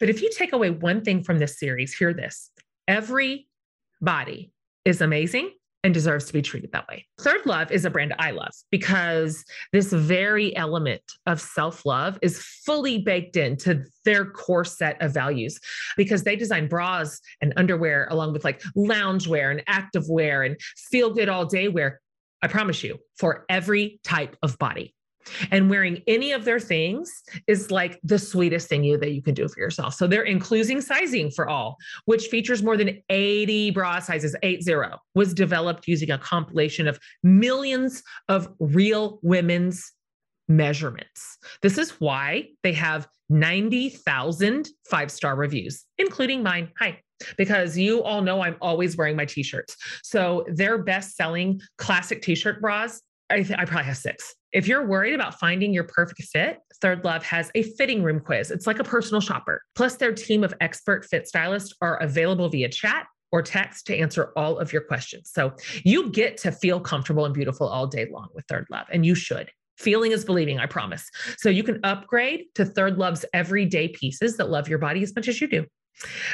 [0.00, 2.50] But if you take away one thing from this series, hear this
[2.88, 3.46] every
[4.00, 4.50] body
[4.84, 5.52] is amazing
[5.88, 7.06] and deserves to be treated that way.
[7.18, 12.42] Third Love is a brand I love because this very element of self love is
[12.42, 15.58] fully baked into their core set of values
[15.96, 21.30] because they design bras and underwear along with like loungewear and activewear and feel good
[21.30, 22.02] all day wear.
[22.42, 24.94] I promise you, for every type of body.
[25.50, 29.34] And wearing any of their things is like the sweetest thing you that you can
[29.34, 29.94] do for yourself.
[29.94, 34.74] So they're including sizing for all, which features more than 80 bra sizes, 80,
[35.14, 39.92] was developed using a compilation of millions of real women's
[40.48, 41.38] measurements.
[41.62, 46.70] This is why they have 90,000 five star reviews, including mine.
[46.78, 47.00] Hi.
[47.36, 49.76] Because you all know I'm always wearing my t shirts.
[50.02, 54.34] So their best selling classic t shirt bras, I, th- I probably have six.
[54.52, 58.50] If you're worried about finding your perfect fit, Third Love has a fitting room quiz.
[58.50, 59.62] It's like a personal shopper.
[59.74, 64.32] Plus, their team of expert fit stylists are available via chat or text to answer
[64.36, 65.30] all of your questions.
[65.34, 65.52] So
[65.84, 69.14] you get to feel comfortable and beautiful all day long with Third Love, and you
[69.14, 69.50] should.
[69.76, 71.08] Feeling is believing, I promise.
[71.36, 75.28] So you can upgrade to Third Love's everyday pieces that love your body as much
[75.28, 75.66] as you do.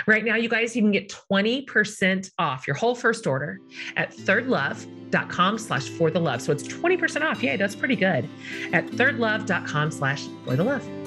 [0.07, 3.61] Right now, you guys, you can get 20% off your whole first order
[3.97, 6.43] at thirdlove.com slash for the love.
[6.43, 7.43] So it's 20% off.
[7.43, 8.29] Yeah, that's pretty good.
[8.73, 11.04] At thirdlove.com slash for the love.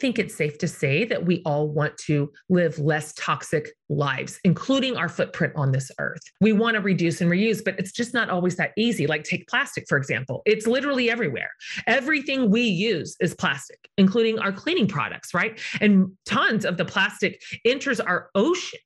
[0.00, 4.96] Think it's safe to say that we all want to live less toxic lives, including
[4.96, 6.22] our footprint on this earth.
[6.40, 9.06] We want to reduce and reuse, but it's just not always that easy.
[9.06, 11.50] Like, take plastic, for example, it's literally everywhere.
[11.86, 15.58] Everything we use is plastic, including our cleaning products, right?
[15.80, 18.80] And tons of the plastic enters our oceans,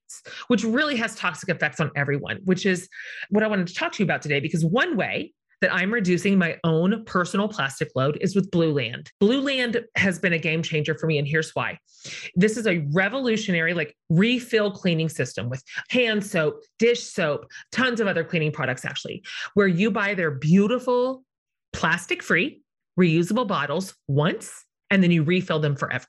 [0.48, 2.88] which really has toxic effects on everyone, which is
[3.30, 4.40] what I wanted to talk to you about today.
[4.40, 9.08] Because one way that I'm reducing my own personal plastic load is with Blueland.
[9.20, 11.78] Blue Land has been a game changer for me, and here's why.
[12.34, 18.06] This is a revolutionary, like refill cleaning system with hand soap, dish soap, tons of
[18.06, 19.22] other cleaning products, actually,
[19.54, 21.24] where you buy their beautiful
[21.72, 22.62] plastic free,
[22.98, 26.06] reusable bottles once, and then you refill them forever.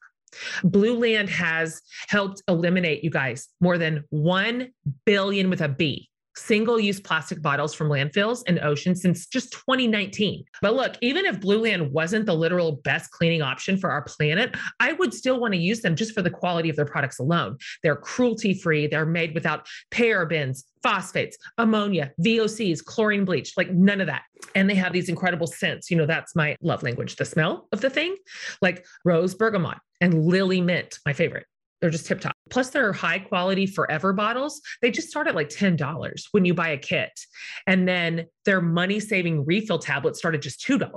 [0.64, 4.70] Blueland has helped eliminate, you guys, more than 1
[5.06, 10.44] billion with a B single use plastic bottles from landfills and oceans since just 2019.
[10.62, 14.94] But look, even if Blueland wasn't the literal best cleaning option for our planet, I
[14.94, 17.58] would still want to use them just for the quality of their products alone.
[17.84, 24.08] They're cruelty free, they're made without parabens, phosphates, ammonia, VOCs, chlorine bleach, like none of
[24.08, 24.24] that.
[24.56, 25.92] And they have these incredible scents.
[25.92, 28.16] You know, that's my love language, the smell of the thing,
[28.62, 31.46] like rose bergamot and lily mint, my favorite.
[31.80, 32.36] They're just tip top.
[32.50, 34.62] Plus, they're high quality forever bottles.
[34.82, 37.12] They just start at like $10 when you buy a kit.
[37.68, 40.90] And then their money saving refill tablets start at just $2.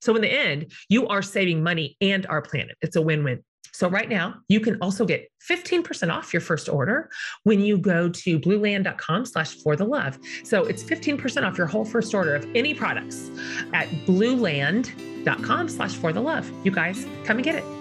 [0.00, 2.76] So, in the end, you are saving money and our planet.
[2.82, 3.42] It's a win win.
[3.72, 7.10] So, right now, you can also get 15% off your first order
[7.44, 10.18] when you go to blueland.com slash for the love.
[10.44, 13.30] So, it's 15% off your whole first order of any products
[13.72, 16.50] at blueland.com slash for the love.
[16.64, 17.77] You guys, come and get it.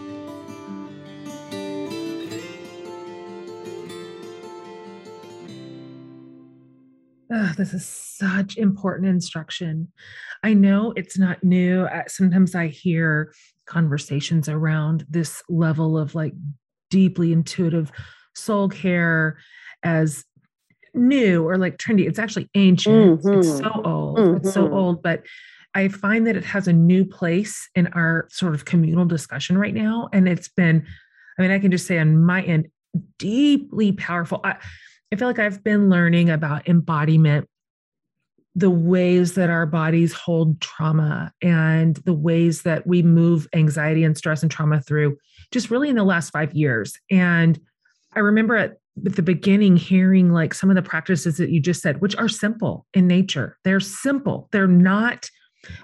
[7.31, 9.91] Oh, this is such important instruction.
[10.43, 11.83] I know it's not new.
[11.83, 13.33] Uh, sometimes I hear
[13.65, 16.33] conversations around this level of like
[16.89, 17.91] deeply intuitive
[18.33, 19.37] soul care
[19.83, 20.23] as
[20.93, 22.07] new or like trendy.
[22.07, 23.21] It's actually ancient.
[23.21, 23.39] Mm-hmm.
[23.39, 24.17] It's so old.
[24.17, 24.37] Mm-hmm.
[24.37, 25.23] It's so old, but
[25.75, 29.73] I find that it has a new place in our sort of communal discussion right
[29.73, 30.09] now.
[30.13, 30.85] And it's been,
[31.37, 32.69] I mean, I can just say on my end,
[33.19, 34.39] deeply powerful.
[34.43, 34.55] I,
[35.11, 37.47] I feel like I've been learning about embodiment,
[38.55, 44.17] the ways that our bodies hold trauma and the ways that we move anxiety and
[44.17, 45.17] stress and trauma through
[45.51, 46.93] just really in the last five years.
[47.09, 47.59] And
[48.15, 52.01] I remember at the beginning hearing like some of the practices that you just said,
[52.01, 53.57] which are simple in nature.
[53.63, 54.49] They're simple.
[54.51, 55.29] They're not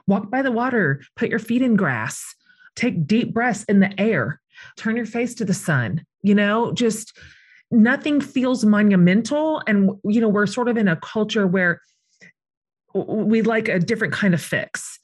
[0.08, 2.36] walk by the water, put your feet in grass,
[2.76, 4.42] take deep breaths in the air,
[4.78, 7.18] turn your face to the sun, you know, just
[7.74, 9.62] nothing feels monumental.
[9.68, 11.82] And you know we're sort of in a culture where
[12.94, 15.00] we like a different kind of fix.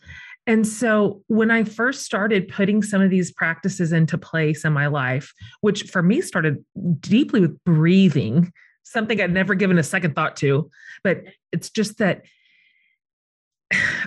[0.48, 4.88] And so when i first started putting some of these practices into place in my
[4.88, 6.64] life which for me started
[7.00, 8.52] deeply with breathing
[8.82, 10.72] something i'd never given a second thought to
[11.04, 12.24] but it's just that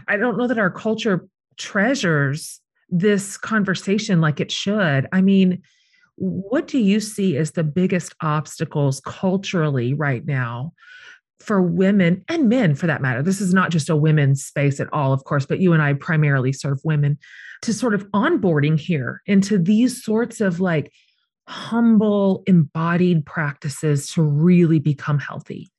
[0.08, 2.60] i don't know that our culture treasures
[2.92, 5.08] this conversation like it should.
[5.12, 5.62] I mean
[6.16, 10.72] what do you see as the biggest obstacles culturally right now
[11.40, 13.22] for women and men for that matter?
[13.22, 15.94] This is not just a women's space at all, of course, but you and I
[15.94, 17.18] primarily serve women
[17.62, 20.92] to sort of onboarding here into these sorts of like
[21.48, 25.70] humble, embodied practices to really become healthy.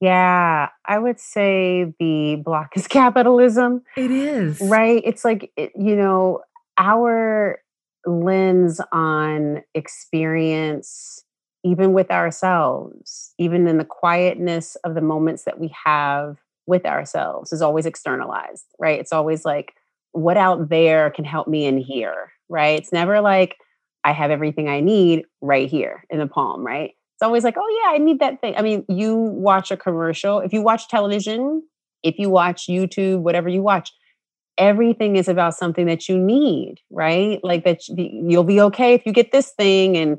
[0.00, 3.82] Yeah, I would say the block is capitalism.
[3.96, 4.60] It is.
[4.60, 5.02] Right?
[5.04, 6.42] It's like, you know,
[6.76, 7.58] our
[8.08, 11.22] lens on experience,
[11.64, 17.52] even with ourselves, even in the quietness of the moments that we have with ourselves,
[17.52, 18.98] is always externalized, right?
[18.98, 19.74] It's always like,
[20.12, 22.78] what out there can help me in here, right?
[22.78, 23.56] It's never like,
[24.04, 26.92] I have everything I need right here in the palm, right?
[27.14, 28.54] It's always like, oh, yeah, I need that thing.
[28.56, 31.62] I mean, you watch a commercial, if you watch television,
[32.02, 33.92] if you watch YouTube, whatever you watch,
[34.58, 37.40] everything is about something that you need, right?
[37.42, 40.18] Like that you'll be okay if you get this thing and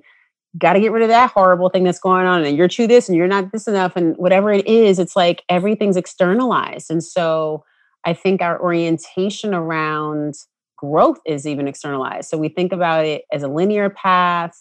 [0.57, 3.07] got to get rid of that horrible thing that's going on and you're to this
[3.07, 6.89] and you're not this enough and whatever it is, it's like everything's externalized.
[6.89, 7.63] And so
[8.05, 10.35] I think our orientation around
[10.77, 12.29] growth is even externalized.
[12.29, 14.53] So we think about it as a linear path.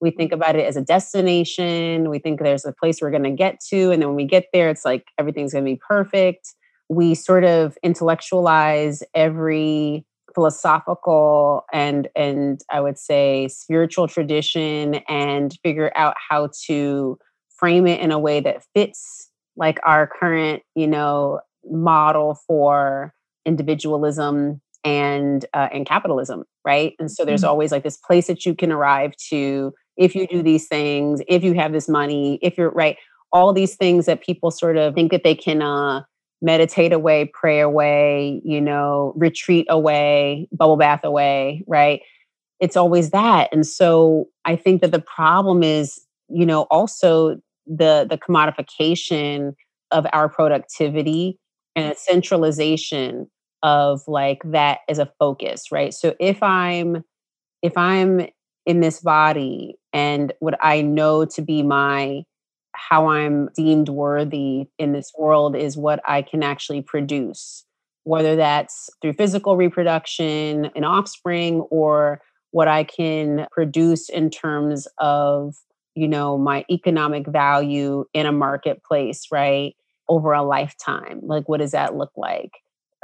[0.00, 2.08] We think about it as a destination.
[2.08, 3.90] We think there's a place we're going to get to.
[3.90, 6.54] And then when we get there, it's like everything's going to be perfect
[6.88, 10.04] we sort of intellectualize every
[10.34, 17.18] philosophical and and I would say spiritual tradition and figure out how to
[17.56, 23.14] frame it in a way that fits like our current, you know, model for
[23.46, 26.94] individualism and uh, and capitalism, right?
[26.98, 27.50] And so there's mm-hmm.
[27.50, 31.44] always like this place that you can arrive to if you do these things, if
[31.44, 32.96] you have this money, if you're right,
[33.32, 36.02] all these things that people sort of think that they can uh,
[36.44, 42.02] meditate away, pray away, you know, retreat away, bubble bath away, right?
[42.60, 43.48] It's always that.
[43.50, 47.36] And so I think that the problem is, you know, also
[47.66, 49.54] the the commodification
[49.90, 51.38] of our productivity
[51.74, 53.26] and a centralization
[53.62, 55.94] of like that as a focus, right?
[55.94, 57.02] So if I'm
[57.62, 58.26] if I'm
[58.66, 62.24] in this body and what I know to be my
[62.74, 67.64] how I'm deemed worthy in this world is what I can actually produce,
[68.04, 72.20] whether that's through physical reproduction and offspring or
[72.50, 75.54] what I can produce in terms of,
[75.94, 79.74] you know, my economic value in a marketplace, right?
[80.08, 81.20] Over a lifetime.
[81.22, 82.52] Like, what does that look like?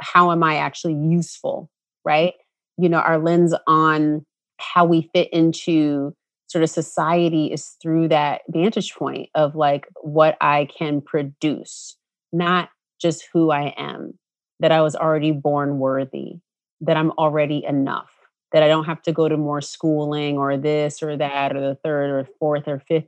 [0.01, 1.69] How am I actually useful,
[2.05, 2.33] right?
[2.77, 4.25] You know, our lens on
[4.57, 6.13] how we fit into
[6.51, 11.95] sort of society is through that vantage point of like what I can produce,
[12.33, 12.69] not
[13.01, 14.19] just who I am,
[14.59, 16.39] that I was already born worthy,
[16.81, 18.11] that I'm already enough,
[18.51, 21.77] that I don't have to go to more schooling or this or that or the
[21.83, 23.07] third or fourth or fifth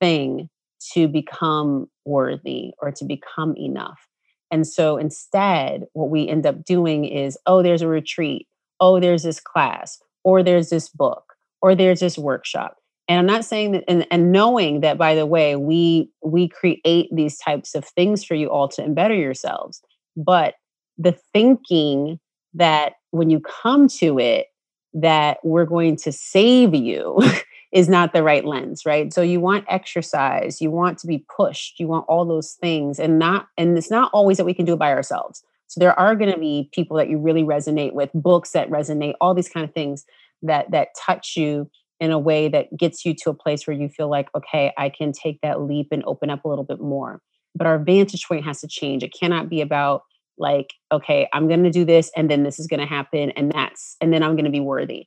[0.00, 0.48] thing
[0.94, 4.08] to become worthy or to become enough.
[4.50, 8.46] And so instead, what we end up doing is, oh, there's a retreat,
[8.80, 11.31] oh, there's this class, or there's this book,
[11.62, 12.76] or there's this workshop.
[13.08, 17.08] And i'm not saying that and, and knowing that by the way we we create
[17.12, 19.82] these types of things for you all to embetter yourselves
[20.16, 20.54] but
[20.98, 22.20] the thinking
[22.54, 24.46] that when you come to it
[24.94, 27.18] that we're going to save you
[27.72, 29.12] is not the right lens right?
[29.12, 33.18] So you want exercise you want to be pushed you want all those things and
[33.18, 35.42] not and it's not always that we can do it by ourselves.
[35.66, 39.14] So there are going to be people that you really resonate with books that resonate
[39.20, 40.04] all these kind of things
[40.42, 41.70] that that touch you
[42.00, 44.88] in a way that gets you to a place where you feel like okay i
[44.88, 47.20] can take that leap and open up a little bit more.
[47.54, 49.02] But our vantage point has to change.
[49.02, 50.02] It cannot be about
[50.38, 53.52] like okay i'm going to do this and then this is going to happen and
[53.52, 55.06] that's and then i'm going to be worthy.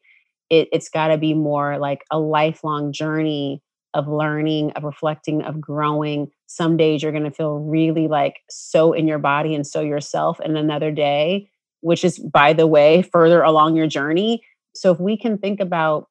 [0.52, 3.64] It, it's got to be more like a lifelong journey
[3.96, 6.28] of learning of reflecting of growing.
[6.46, 10.40] Some days you're going to feel really like so in your body and so yourself
[10.40, 11.50] and another day
[11.82, 14.44] which is by the way further along your journey
[14.76, 16.08] so if we can think about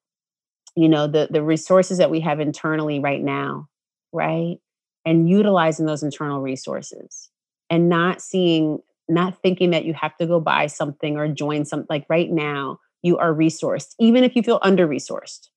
[0.75, 3.67] you know the the resources that we have internally right now
[4.13, 4.57] right
[5.05, 7.29] and utilizing those internal resources
[7.69, 11.87] and not seeing not thinking that you have to go buy something or join something
[11.89, 15.49] like right now you are resourced even if you feel under resourced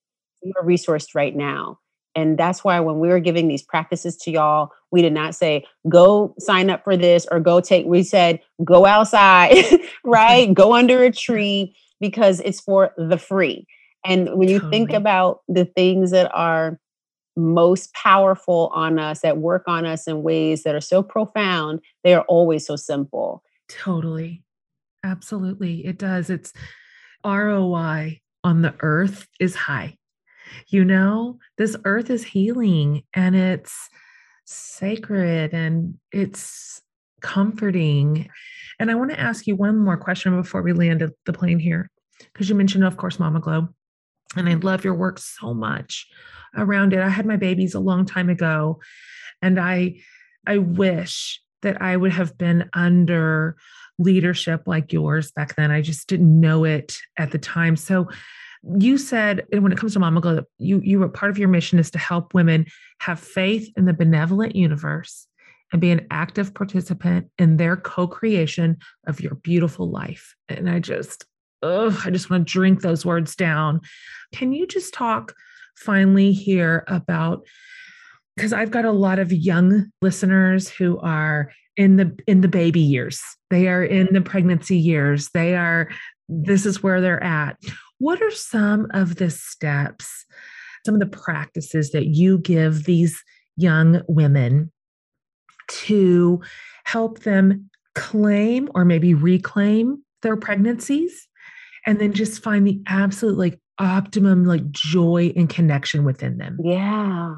[0.42, 1.78] you are resourced right now.
[2.14, 5.64] And that's why when we were giving these practices to y'all we did not say
[5.88, 9.54] go sign up for this or go take we said go outside
[10.04, 10.52] right?
[10.52, 13.66] Go under a tree because it's for the free
[14.04, 14.70] and when you totally.
[14.70, 16.78] think about the things that are
[17.36, 22.14] most powerful on us, that work on us in ways that are so profound, they
[22.14, 23.42] are always so simple.
[23.68, 24.42] Totally.
[25.04, 25.86] Absolutely.
[25.86, 26.30] It does.
[26.30, 26.52] It's
[27.24, 29.96] ROI on the earth is high.
[30.68, 33.88] You know, this earth is healing and it's
[34.46, 36.80] sacred and it's
[37.20, 38.28] comforting.
[38.78, 41.90] And I want to ask you one more question before we land the plane here,
[42.32, 43.68] because you mentioned, of course, Mama Glow.
[44.36, 46.06] And I love your work so much
[46.56, 47.00] around it.
[47.00, 48.80] I had my babies a long time ago
[49.42, 50.00] and I
[50.46, 53.56] I wish that I would have been under
[53.98, 55.70] leadership like yours back then.
[55.70, 57.76] I just didn't know it at the time.
[57.76, 58.08] So
[58.78, 61.48] you said and when it comes to Mama Glow, you you were part of your
[61.48, 62.66] mission is to help women
[63.00, 65.27] have faith in the benevolent universe
[65.72, 70.34] and be an active participant in their co-creation of your beautiful life.
[70.48, 71.26] And I just
[71.62, 73.80] ugh, I just want to drink those words down.
[74.32, 75.34] Can you just talk
[75.76, 77.46] finally here about
[78.36, 82.80] because I've got a lot of young listeners who are in the in the baby
[82.80, 83.20] years.
[83.50, 85.30] They are in the pregnancy years.
[85.34, 85.88] They are
[86.28, 87.56] this is where they're at.
[87.98, 90.24] What are some of the steps,
[90.84, 93.20] some of the practices that you give these
[93.56, 94.70] young women
[95.68, 96.40] to
[96.84, 101.28] help them claim or maybe reclaim their pregnancies
[101.86, 106.58] and then just find the absolute like optimum like joy and connection within them.
[106.62, 107.36] Yeah.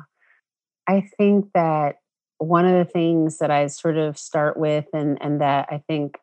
[0.89, 1.97] I think that
[2.39, 6.16] one of the things that I sort of start with and and that I think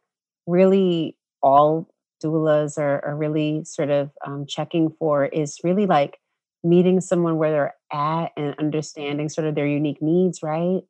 [0.48, 1.88] really all
[2.24, 6.18] doulas are, are really sort of um, checking for is really like
[6.64, 10.82] meeting someone where they're at and understanding sort of their unique needs, right?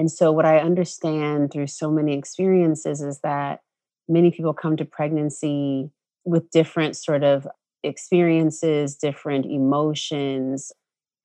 [0.00, 3.60] And so, what I understand through so many experiences is that
[4.08, 5.90] many people come to pregnancy
[6.24, 7.46] with different sort of
[7.82, 10.72] experiences, different emotions.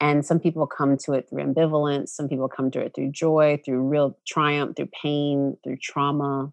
[0.02, 3.62] And some people come to it through ambivalence, some people come to it through joy,
[3.64, 6.52] through real triumph, through pain, through trauma.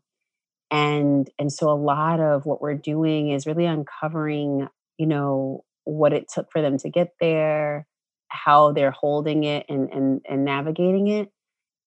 [0.71, 6.13] And and so a lot of what we're doing is really uncovering, you know, what
[6.13, 7.85] it took for them to get there,
[8.29, 11.33] how they're holding it and and, and navigating it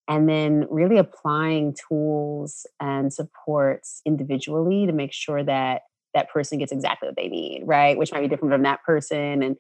[0.08, 5.82] and then really applying tools and supports individually to make sure that
[6.14, 7.98] that person gets exactly what they need right?
[7.98, 9.58] Which might be different from that person and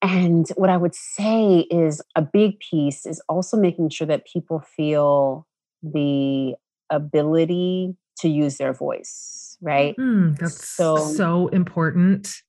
[0.00, 4.60] and what i would say is a big piece is also making sure that people
[4.60, 5.44] feel
[5.82, 6.54] the
[6.88, 9.96] ability to use their voice right?
[9.96, 12.42] Mm, that's so so important.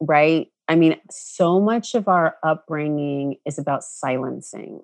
[0.00, 0.48] Right?
[0.68, 4.80] I mean so much of our upbringing is about silencing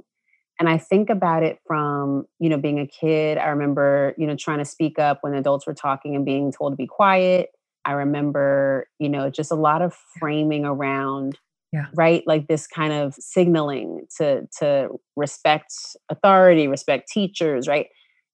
[0.58, 4.36] and i think about it from you know being a kid i remember you know
[4.36, 7.50] trying to speak up when adults were talking and being told to be quiet.
[7.84, 11.38] I remember you know just a lot of framing around
[11.72, 11.86] yeah.
[11.94, 15.72] right like this kind of signaling to to respect
[16.10, 17.86] authority respect teachers right?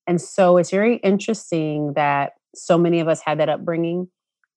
[0.07, 4.09] And so it's very interesting that so many of us had that upbringing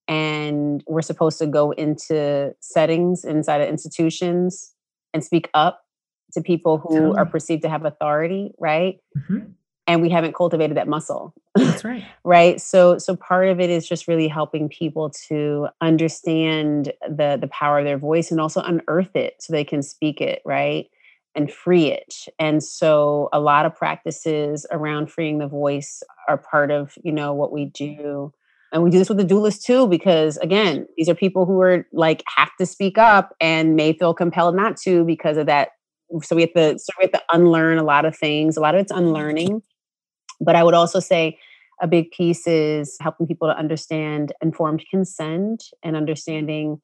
[0.08, 4.74] and we're supposed to go into settings inside of institutions
[5.14, 5.85] and speak up
[6.34, 7.18] to people who totally.
[7.18, 8.98] are perceived to have authority, right?
[9.18, 9.52] Mm-hmm.
[9.88, 11.34] And we haven't cultivated that muscle.
[11.54, 12.04] That's right.
[12.24, 12.60] right.
[12.60, 17.80] So so part of it is just really helping people to understand the the power
[17.80, 20.88] of their voice and also unearth it so they can speak it, right?
[21.36, 22.16] And free it.
[22.40, 27.34] And so a lot of practices around freeing the voice are part of, you know,
[27.34, 28.34] what we do
[28.76, 31.88] and we do this with the doulas too because again these are people who are
[31.94, 35.70] like have to speak up and may feel compelled not to because of that
[36.22, 38.76] so we have to so we have to unlearn a lot of things a lot
[38.76, 39.62] of it's unlearning
[40.42, 41.38] but i would also say
[41.82, 46.80] a big piece is helping people to understand informed consent and understanding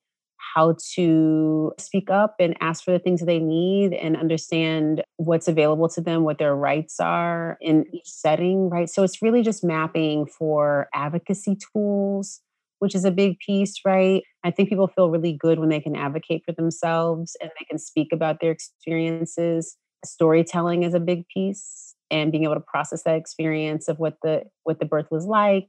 [0.53, 5.47] how to speak up and ask for the things that they need and understand what's
[5.47, 8.89] available to them, what their rights are in each setting, right?
[8.89, 12.41] So it's really just mapping for advocacy tools,
[12.81, 14.23] which is a big piece, right?
[14.43, 17.77] I think people feel really good when they can advocate for themselves and they can
[17.77, 19.77] speak about their experiences.
[20.03, 24.45] Storytelling is a big piece and being able to process that experience of what the
[24.63, 25.67] what the birth was like.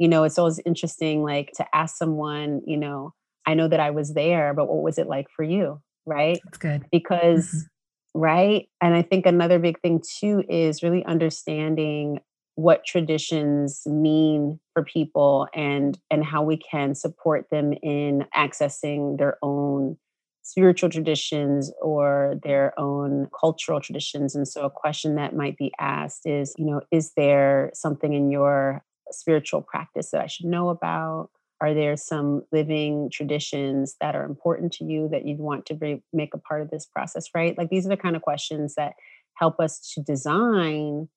[0.00, 3.14] You know, it's always interesting like to ask someone, you know,
[3.46, 5.80] I know that I was there, but what was it like for you?
[6.04, 6.40] Right?
[6.46, 6.84] That's good.
[6.90, 8.20] Because mm-hmm.
[8.20, 8.66] right?
[8.80, 12.18] And I think another big thing too is really understanding
[12.54, 19.38] what traditions mean for people and and how we can support them in accessing their
[19.42, 19.96] own
[20.42, 24.34] spiritual traditions or their own cultural traditions.
[24.34, 28.30] And so a question that might be asked is you know is there something in
[28.30, 31.30] your spiritual practice that I should know about?
[31.60, 36.02] Are there some living traditions that are important to you that you'd want to be,
[36.12, 37.56] make a part of this process right?
[37.56, 38.94] Like these are the kind of questions that
[39.34, 41.08] help us to design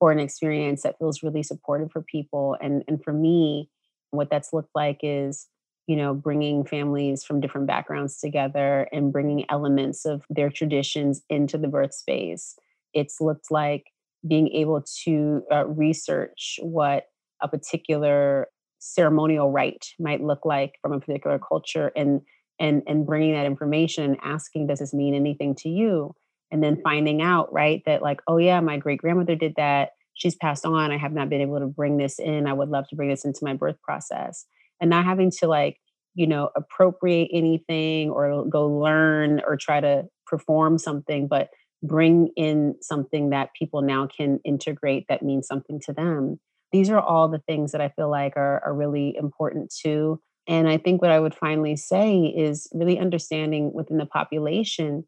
[0.00, 2.56] for an experience that feels really supportive for people.
[2.60, 3.70] And, and for me,
[4.10, 5.46] what that's looked like is,
[5.86, 11.58] you know, bringing families from different backgrounds together and bringing elements of their traditions into
[11.58, 12.56] the birth space.
[12.94, 13.92] It's looked like
[14.26, 17.04] being able to uh, research what
[17.42, 18.48] a particular
[18.80, 22.22] ceremonial rite might look like from a particular culture and
[22.58, 26.14] and and bringing that information asking does this mean anything to you
[26.50, 29.90] and then finding out right that like oh yeah my great grandmother did that.
[30.14, 30.90] She's passed on.
[30.92, 32.46] I have not been able to bring this in.
[32.46, 34.44] I would love to bring this into my birth process.
[34.80, 35.78] And not having to like
[36.14, 41.50] you know appropriate anything or go learn or try to perform something but
[41.82, 46.38] bring in something that people now can integrate that means something to them.
[46.72, 50.20] These are all the things that i feel like are, are really important too.
[50.46, 55.04] And i think what i would finally say is really understanding within the population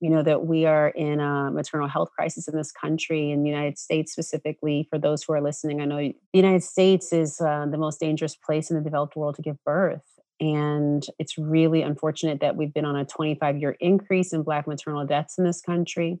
[0.00, 3.48] you know that we are in a maternal health crisis in this country in the
[3.48, 7.66] united states specifically for those who are listening i know the united states is uh,
[7.70, 10.02] the most dangerous place in the developed world to give birth.
[10.40, 15.06] And it's really unfortunate that we've been on a 25 year increase in black maternal
[15.06, 16.20] deaths in this country.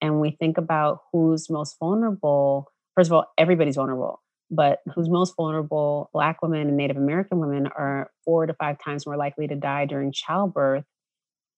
[0.00, 2.70] And we think about who's most vulnerable.
[2.94, 7.66] First of all everybody's vulnerable but who's most vulnerable black women and native american women
[7.66, 10.84] are four to five times more likely to die during childbirth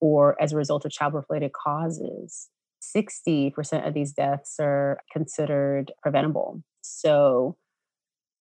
[0.01, 2.49] or as a result of childbirth related causes.
[2.83, 6.63] 60% of these deaths are considered preventable.
[6.81, 7.57] So,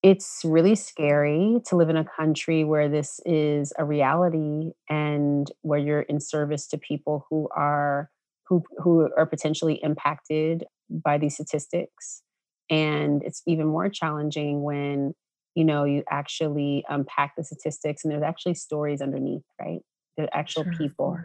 [0.03, 5.79] it's really scary to live in a country where this is a reality and where
[5.79, 8.09] you're in service to people who are
[8.47, 12.21] who who are potentially impacted by these statistics
[12.69, 15.13] and it's even more challenging when
[15.55, 19.81] you know you actually unpack the statistics and there's actually stories underneath right
[20.18, 21.20] the actual sure, people.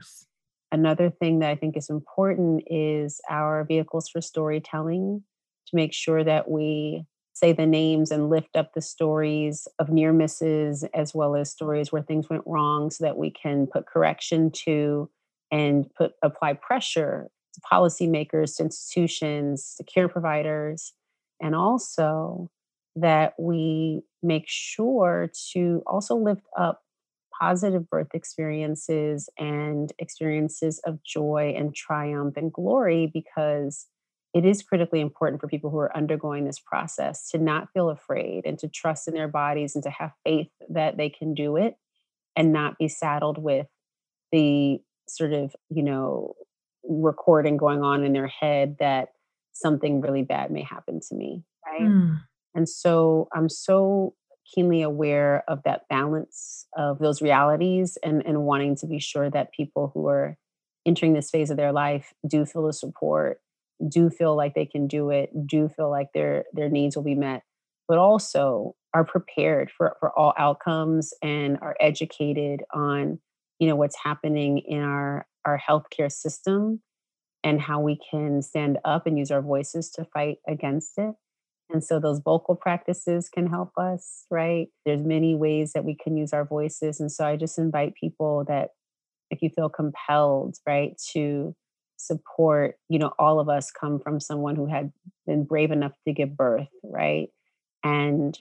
[0.71, 5.23] another thing that i think is important is our vehicles for storytelling
[5.67, 10.13] to make sure that we say the names and lift up the stories of near
[10.13, 14.51] misses as well as stories where things went wrong so that we can put correction
[14.51, 15.09] to
[15.51, 20.93] and put apply pressure to policymakers to institutions to care providers
[21.41, 22.51] and also
[22.95, 26.83] that we make sure to also lift up
[27.43, 33.87] positive birth experiences and experiences of joy and triumph and glory because
[34.33, 38.47] it is critically important for people who are undergoing this process to not feel afraid
[38.47, 41.75] and to trust in their bodies and to have faith that they can do it
[42.37, 43.67] and not be saddled with
[44.31, 44.79] the
[45.09, 46.35] sort of, you know,
[46.85, 49.09] recording going on in their head that
[49.53, 51.43] something really bad may happen to me.
[51.67, 51.83] Right.
[51.83, 52.21] Mm.
[52.55, 54.15] And so I'm so
[54.55, 59.53] keenly aware of that balance of those realities and, and wanting to be sure that
[59.53, 60.37] people who are
[60.87, 63.41] entering this phase of their life do feel the support
[63.89, 67.15] do feel like they can do it, do feel like their their needs will be
[67.15, 67.43] met,
[67.89, 73.19] but also are prepared for for all outcomes and are educated on
[73.59, 76.81] you know what's happening in our our healthcare system
[77.45, 81.15] and how we can stand up and use our voices to fight against it.
[81.73, 84.69] And so those vocal practices can help us, right?
[84.85, 87.01] There's many ways that we can use our voices.
[87.01, 88.71] And so I just invite people that
[89.31, 91.55] if you feel compelled, right, to
[92.03, 94.93] support you know all of us come from someone who had
[95.27, 97.29] been brave enough to give birth right
[97.85, 98.39] and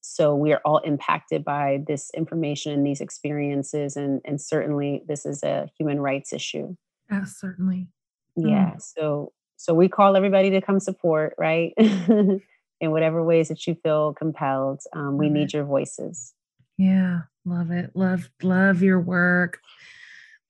[0.00, 5.24] so we are all impacted by this information and these experiences and and certainly this
[5.24, 6.74] is a human rights issue
[7.10, 7.88] yes certainly
[8.36, 8.82] yeah mm.
[8.82, 12.40] so so we call everybody to come support right in
[12.80, 16.32] whatever ways that you feel compelled um, we need your voices
[16.78, 19.60] yeah love it love love your work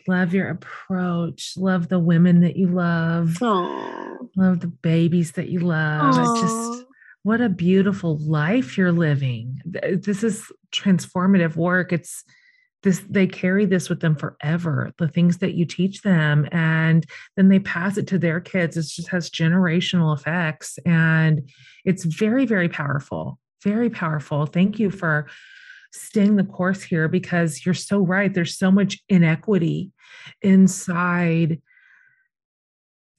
[0.09, 1.53] love your approach.
[1.57, 3.37] Love the women that you love.
[3.41, 4.29] Aww.
[4.37, 6.15] Love the babies that you love.
[6.41, 6.85] just
[7.23, 9.61] what a beautiful life you're living.
[9.65, 11.93] This is transformative work.
[11.93, 12.25] It's
[12.83, 17.07] this they carry this with them forever the things that you teach them and
[17.37, 21.51] then they pass it to their kids it just has generational effects and
[21.85, 25.27] it's very very powerful very powerful thank you for
[25.93, 28.33] staying the course here because you're so right.
[28.33, 29.93] There's so much inequity
[30.43, 31.61] inside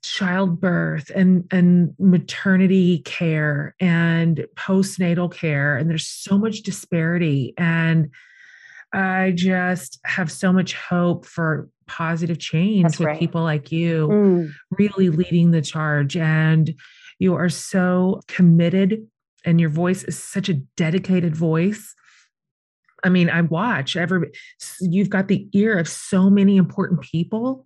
[0.01, 8.09] childbirth and and maternity care and postnatal care and there's so much disparity and
[8.93, 13.19] i just have so much hope for positive change That's with right.
[13.19, 14.51] people like you mm.
[14.71, 16.73] really leading the charge and
[17.17, 19.07] you are so committed
[19.45, 21.95] and your voice is such a dedicated voice
[23.03, 24.29] I mean, I watch every,
[24.81, 27.65] you've got the ear of so many important people.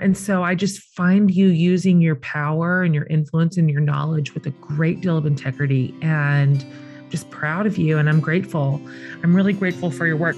[0.00, 4.34] And so I just find you using your power and your influence and your knowledge
[4.34, 6.64] with a great deal of integrity and
[7.10, 7.98] just proud of you.
[7.98, 8.80] And I'm grateful.
[9.22, 10.36] I'm really grateful for your work.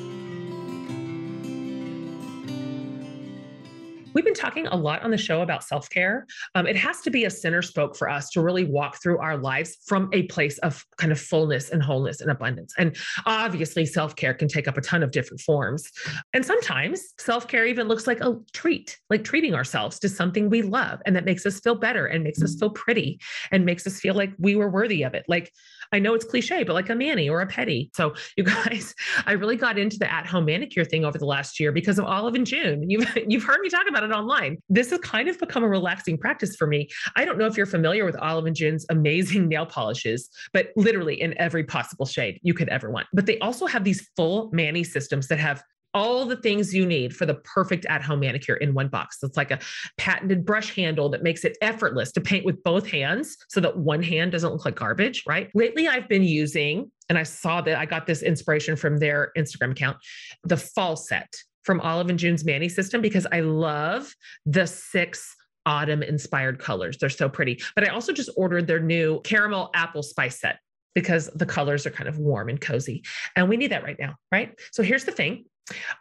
[4.13, 6.27] We've been talking a lot on the show about self care.
[6.55, 9.37] Um, it has to be a center spoke for us to really walk through our
[9.37, 12.75] lives from a place of kind of fullness and wholeness and abundance.
[12.77, 12.97] And
[13.27, 15.89] obviously, self care can take up a ton of different forms.
[16.35, 20.63] And sometimes self care even looks like a treat, like treating ourselves to something we
[20.63, 23.21] love and that makes us feel better and makes us feel pretty
[23.53, 25.25] and makes us feel like we were worthy of it.
[25.29, 25.53] Like,
[25.93, 27.95] I know it's cliche, but like a mani or a pedi.
[27.95, 28.95] So, you guys,
[29.27, 32.07] I really got into the at home manicure thing over the last year because of
[32.07, 32.85] Olive and June.
[32.91, 34.59] You've, you've heard me talk about about it online.
[34.69, 36.89] This has kind of become a relaxing practice for me.
[37.17, 41.21] I don't know if you're familiar with Olive and June's amazing nail polishes, but literally
[41.21, 43.07] in every possible shade you could ever want.
[43.13, 45.63] But they also have these full mani systems that have
[45.95, 49.19] all the things you need for the perfect at home manicure in one box.
[49.23, 49.59] It's like a
[49.99, 54.03] patented brush handle that makes it effortless to paint with both hands so that one
[54.03, 55.51] hand doesn't look like garbage, right?
[55.55, 59.73] Lately, I've been using, and I saw that I got this inspiration from their Instagram
[59.73, 59.97] account,
[60.45, 64.15] the fall set from Olive and June's Mani system because I love
[64.47, 65.37] the six
[65.67, 66.97] autumn inspired colors.
[66.99, 67.63] They're so pretty.
[67.75, 70.59] But I also just ordered their new caramel apple spice set
[70.95, 73.05] because the colors are kind of warm and cozy.
[73.37, 74.59] And we need that right now, right?
[74.73, 75.45] So here's the thing.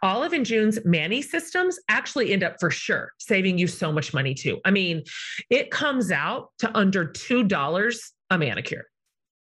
[0.02, 4.34] Olive and June's Mani systems actually end up for sure saving you so much money
[4.34, 4.58] too.
[4.64, 5.02] I mean,
[5.50, 7.98] it comes out to under $2
[8.30, 8.86] a manicure.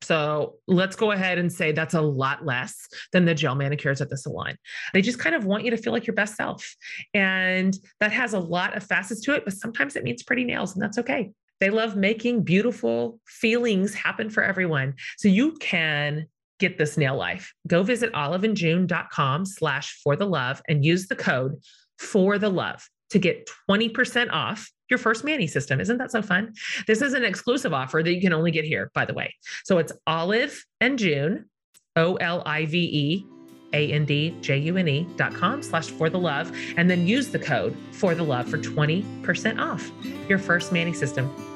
[0.01, 2.75] So let's go ahead and say that's a lot less
[3.13, 4.57] than the gel manicures at the salon.
[4.93, 6.75] They just kind of want you to feel like your best self.
[7.13, 10.73] And that has a lot of facets to it, but sometimes it means pretty nails,
[10.73, 11.31] and that's okay.
[11.61, 14.95] They love making beautiful feelings happen for everyone.
[15.17, 16.27] So you can
[16.63, 17.53] get this nail life.
[17.67, 21.61] Go visit oliveandjune.com slash for the love and use the code
[21.99, 25.81] for the love to get 20% off your first Mani system.
[25.81, 26.53] Isn't that so fun?
[26.87, 29.35] This is an exclusive offer that you can only get here, by the way.
[29.65, 31.49] So it's Olive and June,
[31.95, 33.25] O L I V E
[33.73, 37.05] A N D J U N E dot com slash for the love, and then
[37.05, 39.91] use the code for the love for 20% off
[40.29, 41.52] your first Mani system.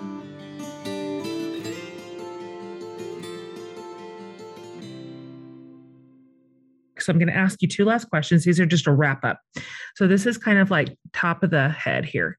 [7.08, 8.44] So I'm going to ask you two last questions.
[8.44, 9.40] These are just a wrap up.
[9.96, 12.38] So this is kind of like top of the head here.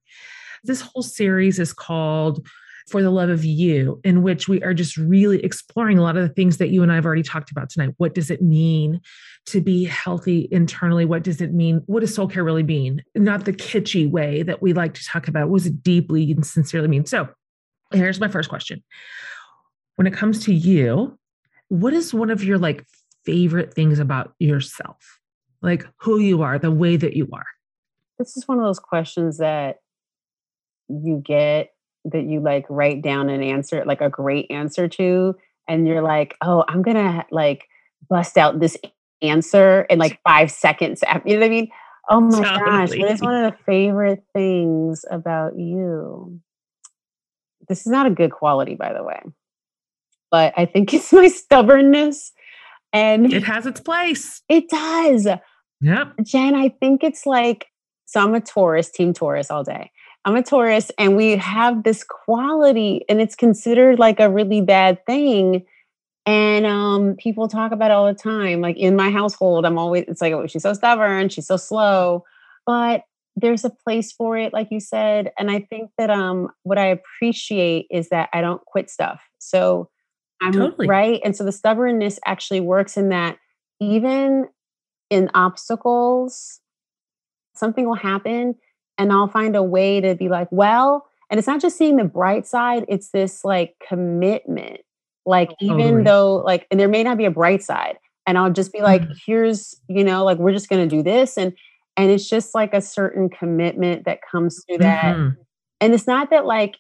[0.63, 2.47] This whole series is called
[2.91, 6.23] For the Love of You, in which we are just really exploring a lot of
[6.23, 7.95] the things that you and I have already talked about tonight.
[7.97, 9.01] What does it mean
[9.47, 11.07] to be healthy internally?
[11.07, 11.81] What does it mean?
[11.87, 13.03] What does soul care really mean?
[13.15, 15.49] Not the kitschy way that we like to talk about.
[15.49, 17.07] What does it deeply and sincerely mean?
[17.07, 17.27] So
[17.91, 18.85] here's my first question.
[19.97, 21.19] When it comes to you,
[21.69, 22.85] what is one of your like
[23.29, 25.21] favorite things about yourself?
[25.61, 27.47] Like who you are, the way that you are?
[28.19, 29.81] This is one of those questions that
[30.89, 31.73] you get
[32.07, 35.37] that you like write down an answer, like a great answer to,
[35.69, 37.69] and you're like, oh, I'm gonna like
[38.09, 38.79] bust out this
[39.21, 41.03] answer in like five seconds.
[41.03, 41.69] After, You know what I mean?
[42.09, 42.59] Oh my totally.
[42.59, 46.41] gosh, what is one of the favorite things about you?
[47.69, 49.21] This is not a good quality, by the way,
[50.31, 52.33] but I think it's my stubbornness.
[52.93, 54.43] And it has its place.
[54.49, 55.27] It does.
[55.81, 56.15] Yep.
[56.23, 57.67] Jen, I think it's like,
[58.07, 59.91] so I'm a Taurus, team Taurus all day.
[60.25, 65.05] I'm a Taurus and we have this quality and it's considered like a really bad
[65.07, 65.65] thing.
[66.27, 68.61] And um, people talk about it all the time.
[68.61, 72.25] Like in my household, I'm always, it's like, oh, she's so stubborn, she's so slow.
[72.67, 73.05] But
[73.37, 75.31] there's a place for it, like you said.
[75.39, 79.23] And I think that um, what I appreciate is that I don't quit stuff.
[79.39, 79.89] So
[80.41, 80.87] I'm totally.
[80.87, 81.21] right.
[81.25, 83.39] And so the stubbornness actually works in that
[83.81, 84.49] even
[85.11, 86.61] in obstacles,
[87.55, 88.55] something will happen
[88.99, 92.05] and I'll find a way to be like, well, and it's not just seeing the
[92.05, 94.81] bright side, it's this like commitment.
[95.27, 96.03] Like, even totally.
[96.05, 99.03] though, like, and there may not be a bright side, and I'll just be like,
[99.03, 99.13] mm-hmm.
[99.27, 101.37] here's, you know, like, we're just going to do this.
[101.37, 101.53] And,
[101.99, 105.17] and it's just like a certain commitment that comes through that.
[105.17, 105.41] Mm-hmm.
[105.81, 106.77] And it's not that like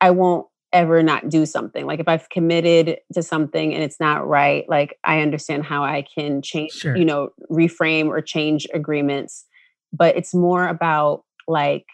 [0.00, 1.86] I won't ever not do something.
[1.86, 6.04] Like if I've committed to something and it's not right, like I understand how I
[6.16, 6.96] can change, sure.
[6.96, 9.44] you know, reframe or change agreements.
[9.92, 11.86] But it's more about like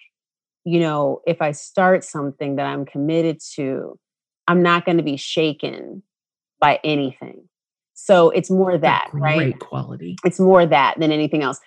[0.65, 3.99] you know if i start something that i'm committed to
[4.49, 6.03] i'm not going to be shaken
[6.61, 7.49] by anything
[7.95, 11.59] so it's more that right great quality it's more that than anything else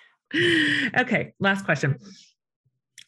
[0.98, 1.98] okay last question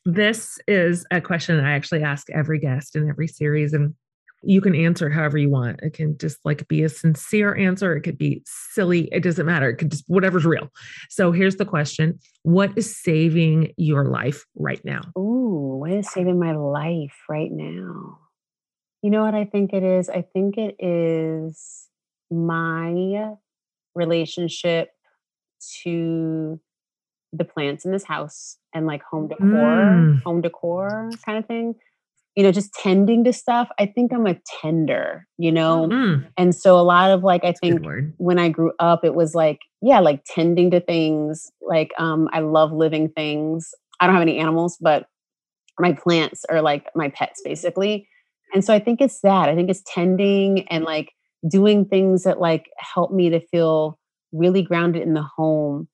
[0.05, 3.95] this is a question i actually ask every guest in every series and
[4.43, 5.81] you can answer however you want.
[5.83, 7.97] It can just like be a sincere answer.
[7.97, 9.09] It could be silly.
[9.13, 9.71] It doesn't matter.
[9.71, 10.69] It could just whatever's real.
[11.09, 15.03] So here's the question What is saving your life right now?
[15.19, 18.19] Ooh, what is saving my life right now?
[19.03, 20.09] You know what I think it is?
[20.09, 21.89] I think it is
[22.31, 23.33] my
[23.95, 24.91] relationship
[25.83, 26.61] to
[27.33, 30.23] the plants in this house and like home decor, mm.
[30.23, 31.75] home decor kind of thing
[32.39, 33.69] you know, just tending to stuff.
[33.81, 35.89] I think I'm a tender, you know?
[35.91, 36.29] Mm-hmm.
[36.37, 37.85] And so a lot of like, I That's think
[38.19, 41.51] when I grew up, it was like, yeah, like tending to things.
[41.61, 43.75] Like, um, I love living things.
[43.99, 45.07] I don't have any animals, but
[45.81, 48.09] my plants are like my pets basically.
[48.55, 49.49] And so I think it's that.
[49.49, 51.11] I think it's tending and like
[51.51, 53.99] doing things that like help me to feel
[54.31, 55.89] really grounded in the home.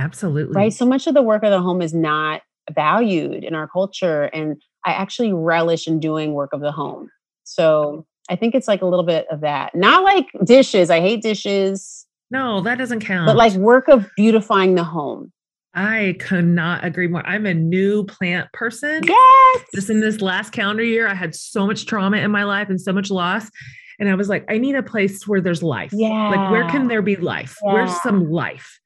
[0.00, 0.54] Absolutely.
[0.54, 0.72] Right.
[0.72, 2.42] So much of the work of the home is not
[2.72, 4.24] valued in our culture.
[4.24, 7.10] And I actually relish in doing work of the home.
[7.44, 9.74] So I think it's like a little bit of that.
[9.74, 10.88] Not like dishes.
[10.88, 12.06] I hate dishes.
[12.30, 13.26] No, that doesn't count.
[13.26, 15.32] But like work of beautifying the home.
[15.74, 17.24] I could not agree more.
[17.26, 19.02] I'm a new plant person.
[19.04, 19.64] Yes.
[19.74, 22.80] Just in this last calendar year, I had so much trauma in my life and
[22.80, 23.50] so much loss.
[23.98, 25.92] And I was like, I need a place where there's life.
[25.92, 26.30] Yeah.
[26.30, 27.56] Like, where can there be life?
[27.62, 27.74] Yeah.
[27.74, 28.80] Where's some life?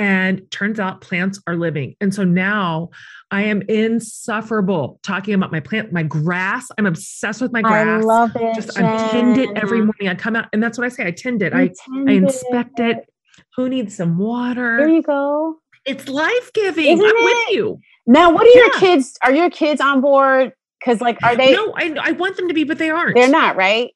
[0.00, 1.94] And turns out plants are living.
[2.00, 2.88] And so now
[3.30, 6.68] I am insufferable talking about my plant, my grass.
[6.78, 8.02] I'm obsessed with my grass.
[8.02, 8.54] I love it.
[8.54, 8.86] Just Jen.
[8.86, 10.08] I tend it every morning.
[10.08, 11.06] I come out, and that's what I say.
[11.06, 11.52] I tend it.
[11.52, 12.96] I, tend I inspect it.
[12.96, 13.12] it.
[13.56, 14.78] Who needs some water?
[14.78, 15.58] There you go.
[15.84, 16.98] It's life giving.
[16.98, 17.24] I'm it?
[17.24, 17.80] with you.
[18.06, 18.64] Now, what are yeah.
[18.64, 19.18] your kids?
[19.22, 20.52] Are your kids on board?
[20.80, 21.52] Because, like, are they?
[21.52, 23.16] No, I, I want them to be, but they aren't.
[23.16, 23.90] They're not, right?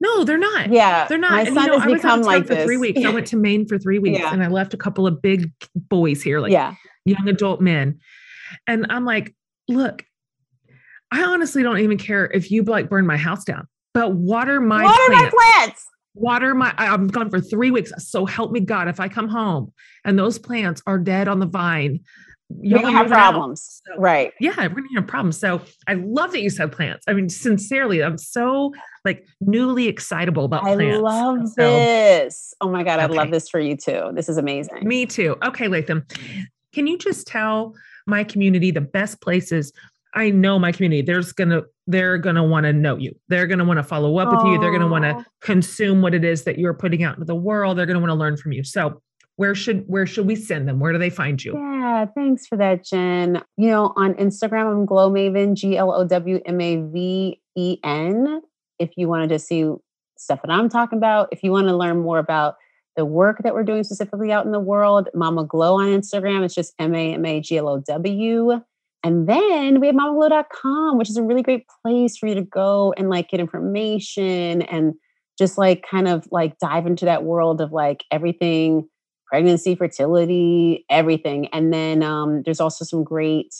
[0.00, 0.70] No, they're not.
[0.72, 1.32] Yeah, they're not.
[1.32, 2.64] My and, son you know, has I become like for this.
[2.64, 3.04] three weeks.
[3.04, 4.32] I went to Maine for three weeks, Yeah.
[4.32, 6.74] and I left a couple of big boys here, like yeah,
[7.04, 7.98] young adult men,
[8.66, 9.34] and I'm like,
[9.68, 10.04] look,
[11.10, 14.84] I honestly don't even care if you like burn my house down, but water my
[14.84, 15.34] what are my plants.
[15.34, 15.86] plants?
[16.14, 19.72] water my i'm gone for three weeks so help me god if i come home
[20.04, 22.00] and those plants are dead on the vine
[22.60, 24.32] You're gonna have problems, So- right?
[24.40, 25.38] yeah we're gonna have problems.
[25.38, 27.04] So i love that you said plants.
[27.08, 28.72] I mean sincerely i'm so
[29.04, 30.96] like newly excitable about I plants.
[30.96, 32.54] I love So, this.
[32.60, 34.10] Oh my god, I love this for you too.
[34.14, 34.86] This is amazing.
[34.88, 35.36] me too.
[35.44, 36.04] Okay latham.
[36.74, 37.74] Can you just tell
[38.06, 39.72] my community the best places?
[40.14, 41.02] I know my community.
[41.02, 43.12] There's gonna they're gonna want to know you.
[43.28, 44.58] They're gonna want to follow up with you.
[44.58, 47.76] They're gonna want to consume what it is that you're putting out into the world.
[47.78, 48.64] They're going to want to learn from you.
[48.64, 49.00] So
[49.38, 52.58] where should where should we send them where do they find you Yeah, thanks for
[52.58, 53.40] that, Jen.
[53.56, 57.78] You know, on Instagram, I'm Glow Maven, G L O W M A V E
[57.84, 58.42] N.
[58.78, 59.70] If you wanted to see
[60.18, 62.56] stuff that I'm talking about, if you want to learn more about
[62.96, 66.44] the work that we're doing specifically out in the world, Mama Glow on Instagram.
[66.44, 68.60] It's just M A M A G L O W.
[69.04, 72.92] And then we have mamaglow.com, which is a really great place for you to go
[72.98, 74.94] and like get information and
[75.38, 78.88] just like kind of like dive into that world of like everything
[79.28, 81.48] pregnancy, fertility, everything.
[81.48, 83.54] And then um, there's also some great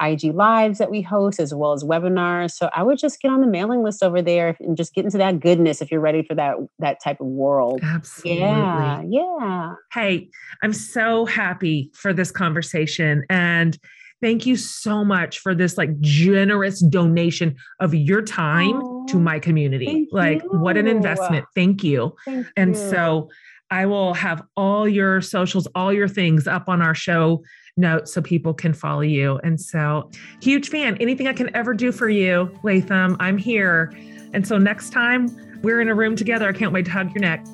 [0.00, 2.50] IG lives that we host as well as webinars.
[2.52, 5.16] So I would just get on the mailing list over there and just get into
[5.18, 7.80] that goodness if you're ready for that that type of world.
[7.82, 9.74] absolutely Yeah, yeah.
[9.92, 10.28] hey
[10.62, 13.78] i'm so happy for this conversation and
[14.22, 20.08] thank you so much for this like generous donation of your time to my community
[20.12, 22.82] like what an investment thank you Thank And you.
[22.90, 23.30] so
[23.70, 27.42] I will have all your socials, all your things up on our show
[27.76, 29.38] notes so people can follow you.
[29.42, 30.10] And so,
[30.40, 30.96] huge fan.
[30.98, 33.92] Anything I can ever do for you, Latham, I'm here.
[34.32, 35.28] And so, next time
[35.62, 37.44] we're in a room together, I can't wait to hug your neck.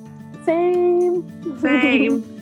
[0.44, 1.60] same.
[1.60, 2.28] Same.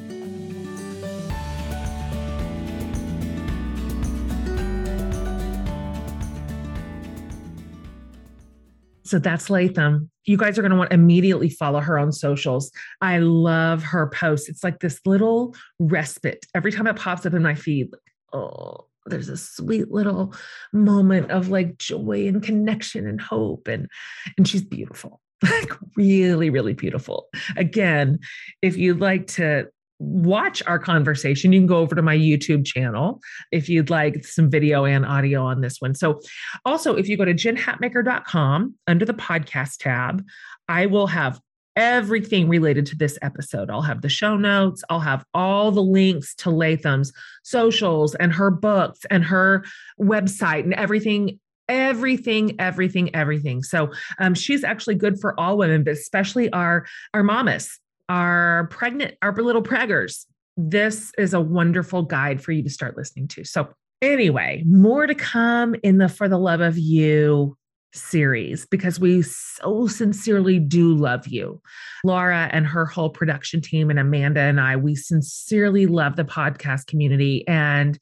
[9.11, 10.09] So that's Latham.
[10.25, 12.71] You guys are going to want to immediately follow her on socials.
[13.01, 14.49] I love her posts.
[14.49, 16.47] It's like this little respite.
[16.55, 18.01] Every time it pops up in my feed, like,
[18.33, 20.35] oh, there's a sweet little
[20.73, 23.67] moment of like joy and connection and hope.
[23.67, 23.89] And
[24.37, 25.21] and she's beautiful.
[25.43, 27.29] Like really, really beautiful.
[27.57, 28.19] Again,
[28.61, 29.69] if you'd like to
[30.01, 33.21] watch our conversation, you can go over to my YouTube channel
[33.53, 35.95] if you'd like some video and audio on this one.
[35.95, 36.21] So,
[36.65, 40.25] also, if you go to jenhatmaker.com under the podcast tab,
[40.69, 41.41] I will have
[41.77, 43.71] everything related to this episode.
[43.71, 47.13] I'll have the show notes, I'll have all the links to Latham's
[47.45, 49.65] socials and her books and her
[50.01, 51.39] website and everything.
[51.69, 53.63] Everything, everything, everything.
[53.63, 56.85] So um, she's actually good for all women, but especially our
[57.15, 57.79] our mamas,
[58.11, 60.27] our pregnant, our little preggers.
[60.57, 63.45] This is a wonderful guide for you to start listening to.
[63.45, 63.69] So
[64.03, 67.57] anyway, more to come in the For the Love of You
[67.95, 71.63] series because we so sincerely do love you.
[72.05, 76.89] Laura and her whole production team, and Amanda and I, we sincerely love the podcast
[76.89, 77.47] community.
[77.47, 77.97] And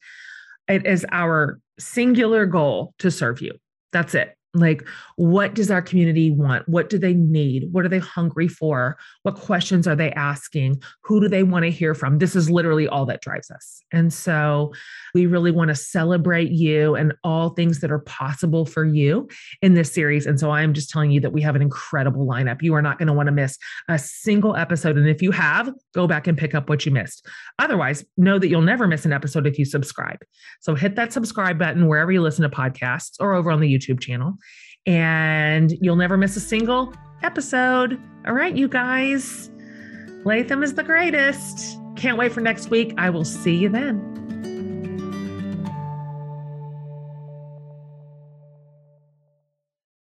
[0.69, 3.53] it is our singular goal to serve you.
[3.93, 4.38] That's it.
[4.55, 4.87] Like,
[5.17, 6.67] what does our community want?
[6.69, 7.69] What do they need?
[7.71, 8.97] What are they hungry for?
[9.23, 10.83] What questions are they asking?
[11.03, 12.19] Who do they want to hear from?
[12.19, 13.83] This is literally all that drives us.
[13.93, 14.73] And so
[15.15, 19.29] we really want to celebrate you and all things that are possible for you
[19.61, 20.25] in this series.
[20.25, 22.63] And so I'm just telling you that we have an incredible lineup.
[22.63, 24.97] You are not going to want to miss a single episode.
[24.97, 27.27] And if you have, go back and pick up what you missed.
[27.59, 30.19] Otherwise, know that you'll never miss an episode if you subscribe.
[30.61, 34.01] So hit that subscribe button wherever you listen to podcasts or over on the YouTube
[34.01, 34.39] channel,
[34.87, 38.01] and you'll never miss a single episode.
[38.27, 39.51] All right, you guys.
[40.25, 41.79] Latham is the greatest.
[41.97, 42.95] Can't wait for next week.
[42.99, 44.19] I will see you then.